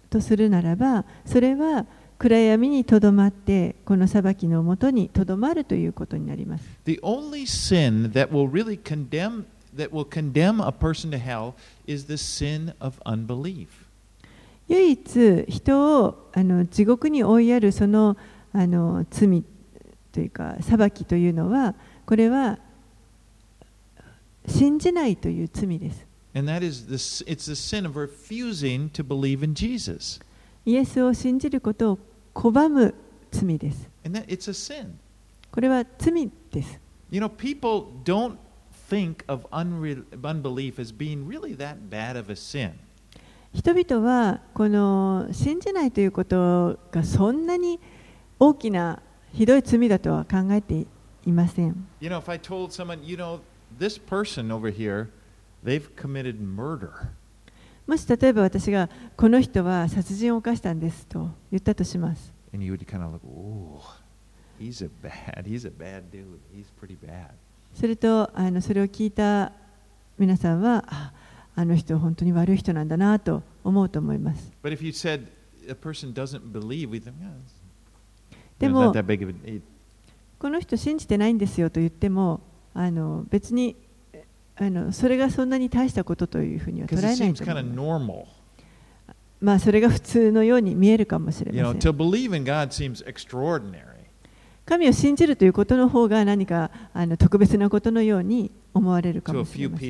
[0.09, 1.85] とするならばそれは
[2.17, 9.45] 暗闇にとどまってこの裁きのもとにとどまるということになります The only sin that will really condemn
[9.77, 11.53] that will condemn a person to hell
[11.85, 13.78] is the sin of unbelief.
[14.69, 18.15] 唯一人をあの地獄に追いやるその,
[18.53, 19.43] あの罪
[20.11, 22.59] というか裁きというのはこれは
[24.47, 26.05] 信じないという罪です。
[30.65, 31.99] イエスを信じることを
[32.33, 32.93] 拒む
[33.31, 33.89] 罪です。
[35.51, 36.79] これは罪です。
[37.11, 38.37] You know, people don't
[38.89, 42.73] think of unbelief as being really that bad of a sin.
[43.53, 47.79] 人々はこの信じないということがそんなに
[48.39, 49.01] 大きな
[49.33, 50.85] ひどい罪だとは考えて
[51.25, 53.39] いません You know, if I told someone, you know,
[53.77, 55.09] this person over here,
[55.63, 56.89] they've committed murder.
[57.87, 58.87] もし例えば私が
[59.17, 63.81] この人は殺人を犯したんですと言ったとします And you would kind of look, ooh,
[64.59, 66.39] he's a bad, he's a bad dude.
[66.55, 67.29] He's pretty bad.
[67.73, 69.51] するとあのそれを聞いた
[70.17, 71.11] 皆さんはあ
[71.59, 74.49] あの人本当に悪い人なんだなと思うと思います。
[78.57, 78.93] でも、
[80.39, 82.39] この人信じてないんですよと言っても、
[82.73, 83.75] あの別に
[84.55, 87.43] あのそれがそんなに大したことというふうには捉えないんです。
[89.41, 91.79] まそれが普通のように見えるかもしれません。
[94.65, 98.49] 神を信じるということの方が何かあの特別なことのように。
[98.73, 99.81] 思われるかもしれませ。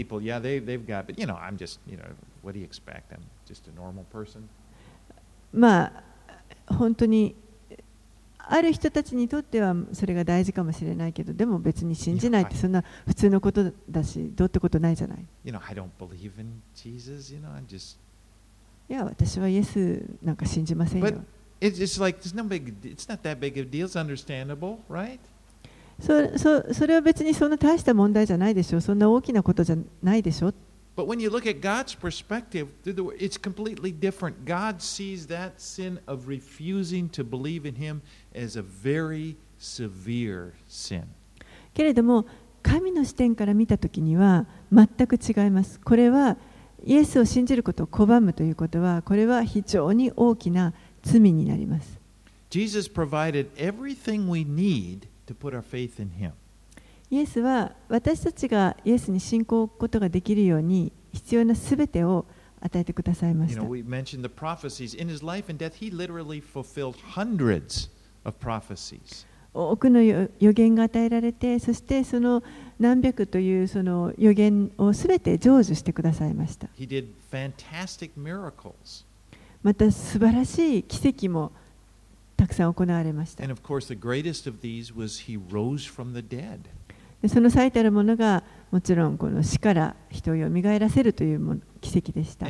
[5.51, 6.03] まあ、
[6.73, 7.35] 本当に、
[8.37, 15.25] ある人たちにとってはそれが大事かもしれないけど、でも別に信じないってそんな普通のことだし、どうってことないじゃない。
[18.89, 21.11] いや、私はイエスなんか信じませんよ。
[21.11, 21.21] ど
[25.99, 30.53] そそそれは別にそんな大した問題じゃないでしょそんな大きなことじゃないでしょ
[30.95, 34.43] But when you look at God's perspective, it's completely different.
[34.43, 38.01] God sees that sin of refusing to believe in Him
[38.35, 41.03] as a very severe sin.
[41.73, 42.25] けれども
[42.61, 45.79] 神の視点から見たときには全く違います。
[45.79, 46.35] これは
[46.83, 51.97] イエスを信じることを拒むということはこれは非常に大きな罪になります。
[52.49, 55.07] Jesus provided everything we need
[57.11, 62.25] イエスは私たちがイエスに信仰を置くことができるように必要なすべてを
[62.61, 63.63] 与えてくださいました。
[69.51, 72.43] 多くの予言が与えられて、そしてその
[72.77, 76.67] 何百というその予言をすべて成就してくださいました。
[79.63, 81.51] また素晴らしい奇跡も。
[82.39, 83.43] たくさん行われました。
[83.43, 83.93] Course,
[87.21, 92.47] でその最たるものがもちろんこの死から人をよらせるというもの奇跡でした。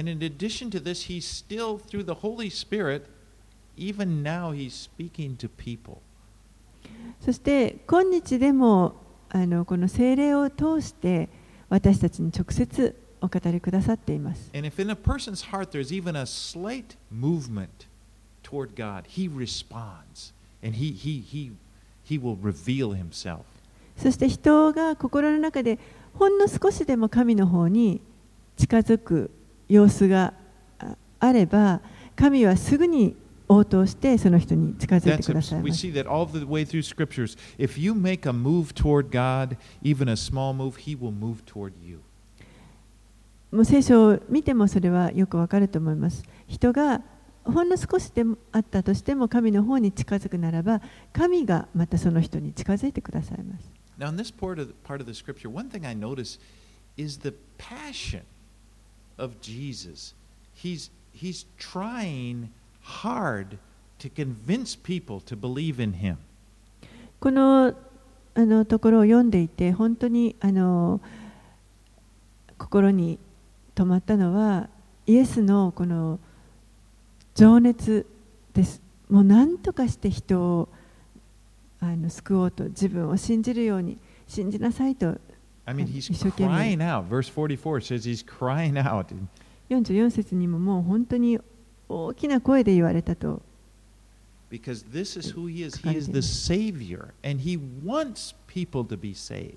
[7.20, 8.94] そして今日でも
[9.30, 11.30] あのこの聖霊を通して
[11.68, 14.52] 私たちに直接お語りくださっています。
[18.50, 20.34] Toward God, He responds
[20.64, 21.52] and He, he, he,
[22.04, 23.42] he will reveal Himself.
[23.98, 25.78] そして人が心の中で
[26.14, 28.00] ほんの少しでも神の方に
[28.56, 29.30] 近づく
[29.68, 30.34] 様子が
[30.80, 31.82] ああれば
[32.16, 33.16] 神はすぐに
[33.50, 37.38] 応答してその人に近づいてください we ます see that all the way through scriptures.
[37.58, 41.74] If you make a move toward God, even a small move, He will move toward
[41.84, 42.00] you.
[43.52, 47.02] もう聖書を見てもそれはよくわかると思います人が
[47.52, 50.82] ほんの少しでもあったとしても神の方に近づくならば
[51.14, 56.40] 神がまたその人に近づいてくださいます Now, in this part of the, part of the scripture, one thing I notice
[56.96, 58.22] is the passion
[59.18, 60.14] of Jesus.
[60.54, 62.50] He's, he's trying
[62.82, 63.58] hard
[64.00, 66.18] to convince people to believe in Him.
[67.20, 67.76] この
[68.36, 71.02] あのところを読んでいて本当にあの
[72.58, 73.20] 心に
[73.76, 74.70] 留まったのは
[75.06, 76.20] イエスのこの
[77.40, 78.06] 情熱
[78.54, 80.70] ですもう何とかして人を
[81.80, 85.18] あの救おうと自分を信じるように信じなさいと
[85.66, 86.50] I mean, Um, he's 一生懸命。
[86.50, 87.06] crying out.
[87.08, 89.06] Verse 44 says he's crying out.
[89.70, 91.40] 44節にももう本当に
[91.88, 93.42] 大きな声で言われたと
[94.52, 95.78] Because this is who he is.
[95.78, 99.56] He is the Savior, and he wants people to be saved.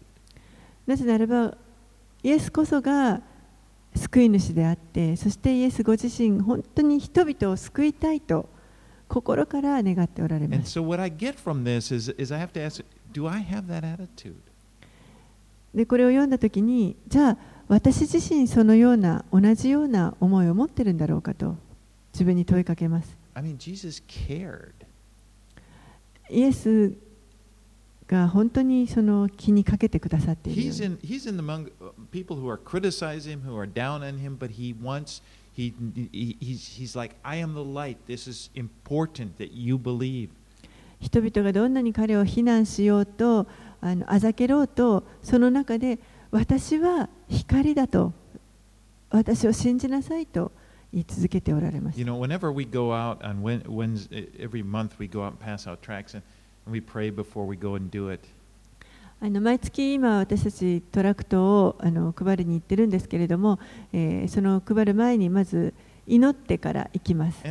[0.87, 1.57] なぜならば
[2.22, 3.20] イエスこそが
[3.95, 8.49] 救い主であってそしてイエスご自身本当に人々を救いたいと
[9.09, 10.74] 心から願っておられます?
[15.74, 17.38] でこれを読んだ時にじゃあ
[17.68, 21.57] 私自身そのような同じような思いを持ってるんだろうかと
[22.12, 24.72] 自分に問いかけます I mean, Jesus cared.
[26.30, 26.93] イエス
[28.07, 30.62] が本当にその気にかけてくださっている。
[41.00, 43.46] 人々がどんなに彼を非難しようと
[43.80, 45.98] あ,のあざけろうとその中で
[46.30, 48.12] 私は光だと
[49.11, 50.53] 私を信じなさいと
[50.92, 51.98] 言い続けておられます。
[56.71, 58.27] We pray before we go and do it.
[59.21, 63.61] あの毎月今私たちトラクトをあの配りに行ってるんですけれども、
[63.93, 65.75] えー、その配る前にまず
[66.09, 67.41] 祈ってから行きます。
[67.41, 67.47] そ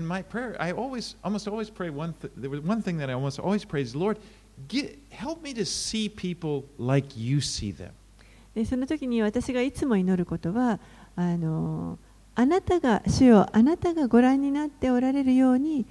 [8.76, 10.78] の時に私がいつも祈ることは
[11.16, 11.98] あ,の
[12.36, 15.86] あなたが主よあなたがご覧になっておられるように、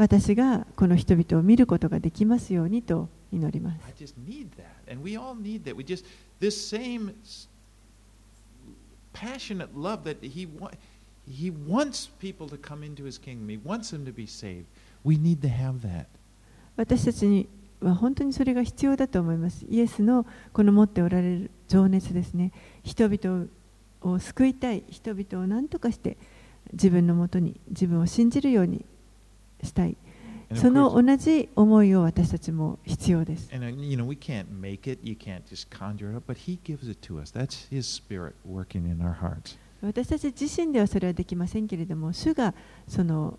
[0.00, 3.80] 私がこの人々を見ることができますようにと祈ります
[9.12, 10.70] passionate love that he wa-
[11.28, 13.48] he wants people to come into his kingdom.
[13.48, 14.64] He wants them to be saved.
[15.04, 16.06] We need to have that.
[16.76, 17.46] 私たちに
[17.80, 19.66] は本当にそれが必要だと思います。
[19.68, 20.24] イエスの
[20.54, 22.52] この持っておられる情熱ですね。
[22.84, 23.48] 人々
[24.00, 26.16] を救いたい、人々を何とかして
[26.72, 28.84] 自分のもとに自分を信じるように
[29.64, 29.96] したい。
[30.54, 33.48] その同じ思いを私たちも必要です。
[33.54, 34.98] And uh, you know, we can't make it.
[35.02, 37.32] You can't just conjure it up, but He gives it to us.
[37.32, 39.56] That's His Spirit working in our hearts.
[39.80, 42.52] 私たち自身ではそれはできませんけれども、主が
[42.88, 43.38] その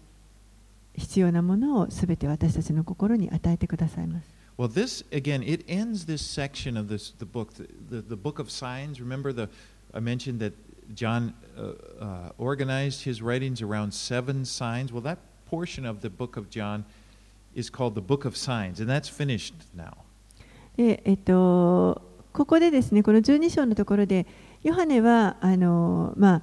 [0.96, 4.28] 必要なものをすべて私たちの心に与えてくださいます。
[4.58, 8.50] Well, this again, it ends this section of this the book, the, the, the book of
[8.50, 9.02] signs.
[9.02, 9.50] Remember the
[9.94, 10.54] I mentioned that
[10.96, 14.92] John uh, uh, organized his writings around seven signs.
[14.94, 15.20] Well, that
[15.51, 16.85] portion of the book of John
[17.55, 19.93] is called the book of signs, and that's finished now.
[20.77, 22.03] でえっと、
[22.33, 24.27] ここでですね、この12章のところで、
[24.63, 26.43] ヨハネはあの、まあ、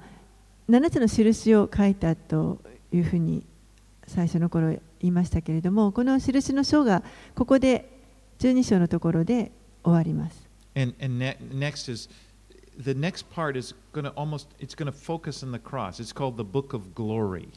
[0.68, 2.58] 7つの印を書いたと
[2.92, 3.44] いうふうに
[4.06, 7.02] 最初の頃言いましたけれども、この印の章が
[7.36, 7.88] ここで
[8.40, 9.52] 12章のところで
[9.84, 10.48] 終わります。
[10.76, 12.08] And, and ne- next is
[12.76, 16.00] the next part is going to almost it's going to focus on the cross.
[16.00, 17.48] It's called the book of glory.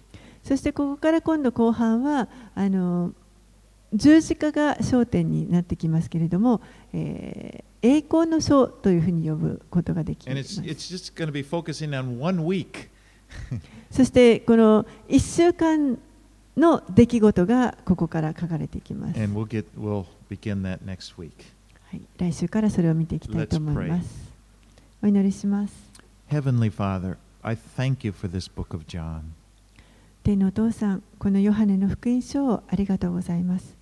[0.42, 3.12] そしてここから今度後半はあの
[3.92, 6.62] 十字架が焦点になってきますけれども、
[6.92, 10.62] えー、栄光の書というふうに呼ぶことができます。
[13.90, 15.98] そしてこの一週間
[16.56, 19.18] の出来事がここから書かれていきます。
[21.90, 24.32] はい、来週からそれを見ていきたいと思います。
[25.02, 25.74] お祈りします。
[26.30, 29.41] Heavenly Father, I thank you for this book of John.
[30.22, 33.74] 天のお父さん、このヨハネの福音書をありがとうございます。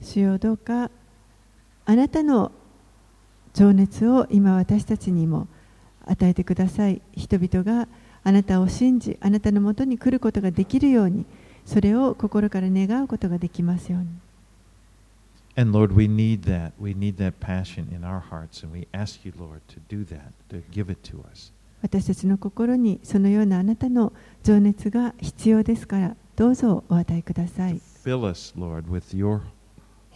[0.00, 0.90] 使用とか、
[1.84, 2.50] あなたの
[3.52, 5.46] 情熱を今私たちにも
[6.06, 7.02] 与えてください。
[7.14, 7.86] 人々が
[8.24, 11.26] あなたを信じ、あなたのもとに来ることができるように、
[11.66, 14.08] それを心から願うことができますように。
[15.57, 16.73] And Lord, we need that.
[16.77, 18.61] We need that passion in our hearts.
[18.63, 21.51] And we ask you, Lord, to do that, to give it to us.
[21.81, 24.11] 私たちの心にそのようなあなたの
[24.43, 29.41] 情熱が必要ですからどうぞお与えください Fill us, Lord, with your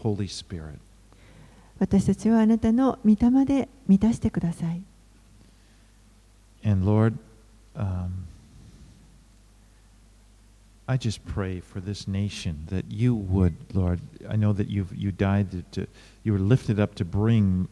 [0.01, 0.80] Holy Spirit.
[1.80, 4.82] 私たちはあなたの御霊で満たしてください
[6.65, 7.13] And Lord,
[7.76, 8.09] um,
[10.88, 13.99] I just pray for this nation that you would, Lord.
[14.28, 15.88] I know that you've you died to, to
[16.24, 17.67] you were lifted up to bring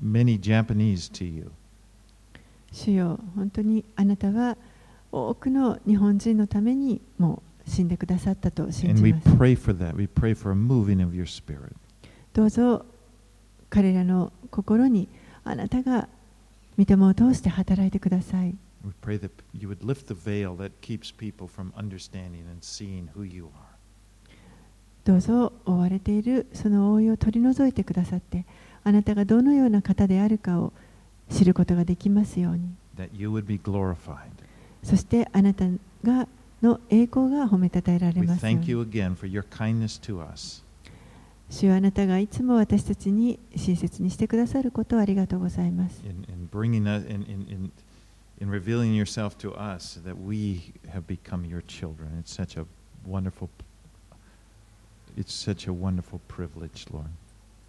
[0.00, 1.52] many Japanese to you.
[2.72, 4.56] 主よ本当にあなたは
[5.12, 9.94] 多くの日本人のためにもう死んでくださったと信 And じ we ます pray for that.
[9.94, 11.76] We pray for a moving of your spirit.
[12.32, 12.84] どうぞ
[13.70, 15.08] 彼らの心に
[15.44, 16.08] あなたが
[16.76, 23.09] 御霊を通して働いてください We pray that you would lift the veil that keeps people from understanding and seeing
[23.15, 23.69] who you are.
[25.05, 28.45] どうぞ覆われているその覆いを取り除いてくださって
[28.83, 30.71] あなたがどのような方であるかを
[31.29, 34.29] 知ることができますように That you would be glorified.
[34.83, 35.65] そしてあなた
[36.03, 36.27] が
[36.61, 40.63] の栄光が褒めたたえられますよう thank に you again for your kindness to us.
[41.49, 46.01] 主よあなたがいつも私たちに親切にしてくださることをありがとうございます。
[46.05, 46.25] in,
[47.49, 47.71] in
[48.40, 52.16] in, in, in, in revealing yourself to us that we have become your children.
[52.18, 52.66] It's such a
[53.06, 53.48] wonderful
[55.16, 57.06] it's such a wonderful privilege, Lord.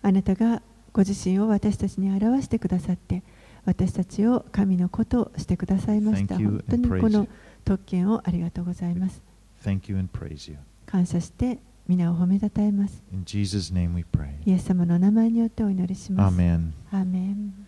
[0.01, 0.61] あなたが
[0.93, 3.23] ご自身を私たちに表してくださって、
[3.65, 6.35] 私たちを神の子としてくださいました。
[6.35, 7.29] Thank you 本当に and こ praise の you.
[7.65, 9.21] 特権をありがとうございます。
[9.63, 10.57] Thank you and praise you.
[10.85, 13.03] 感謝して皆を褒めたたえます。
[13.11, 14.29] In Jesus' name we pray.
[14.45, 16.35] イエス様の名前によってお祈りします。
[16.35, 16.71] Amen.
[16.91, 17.67] アーメン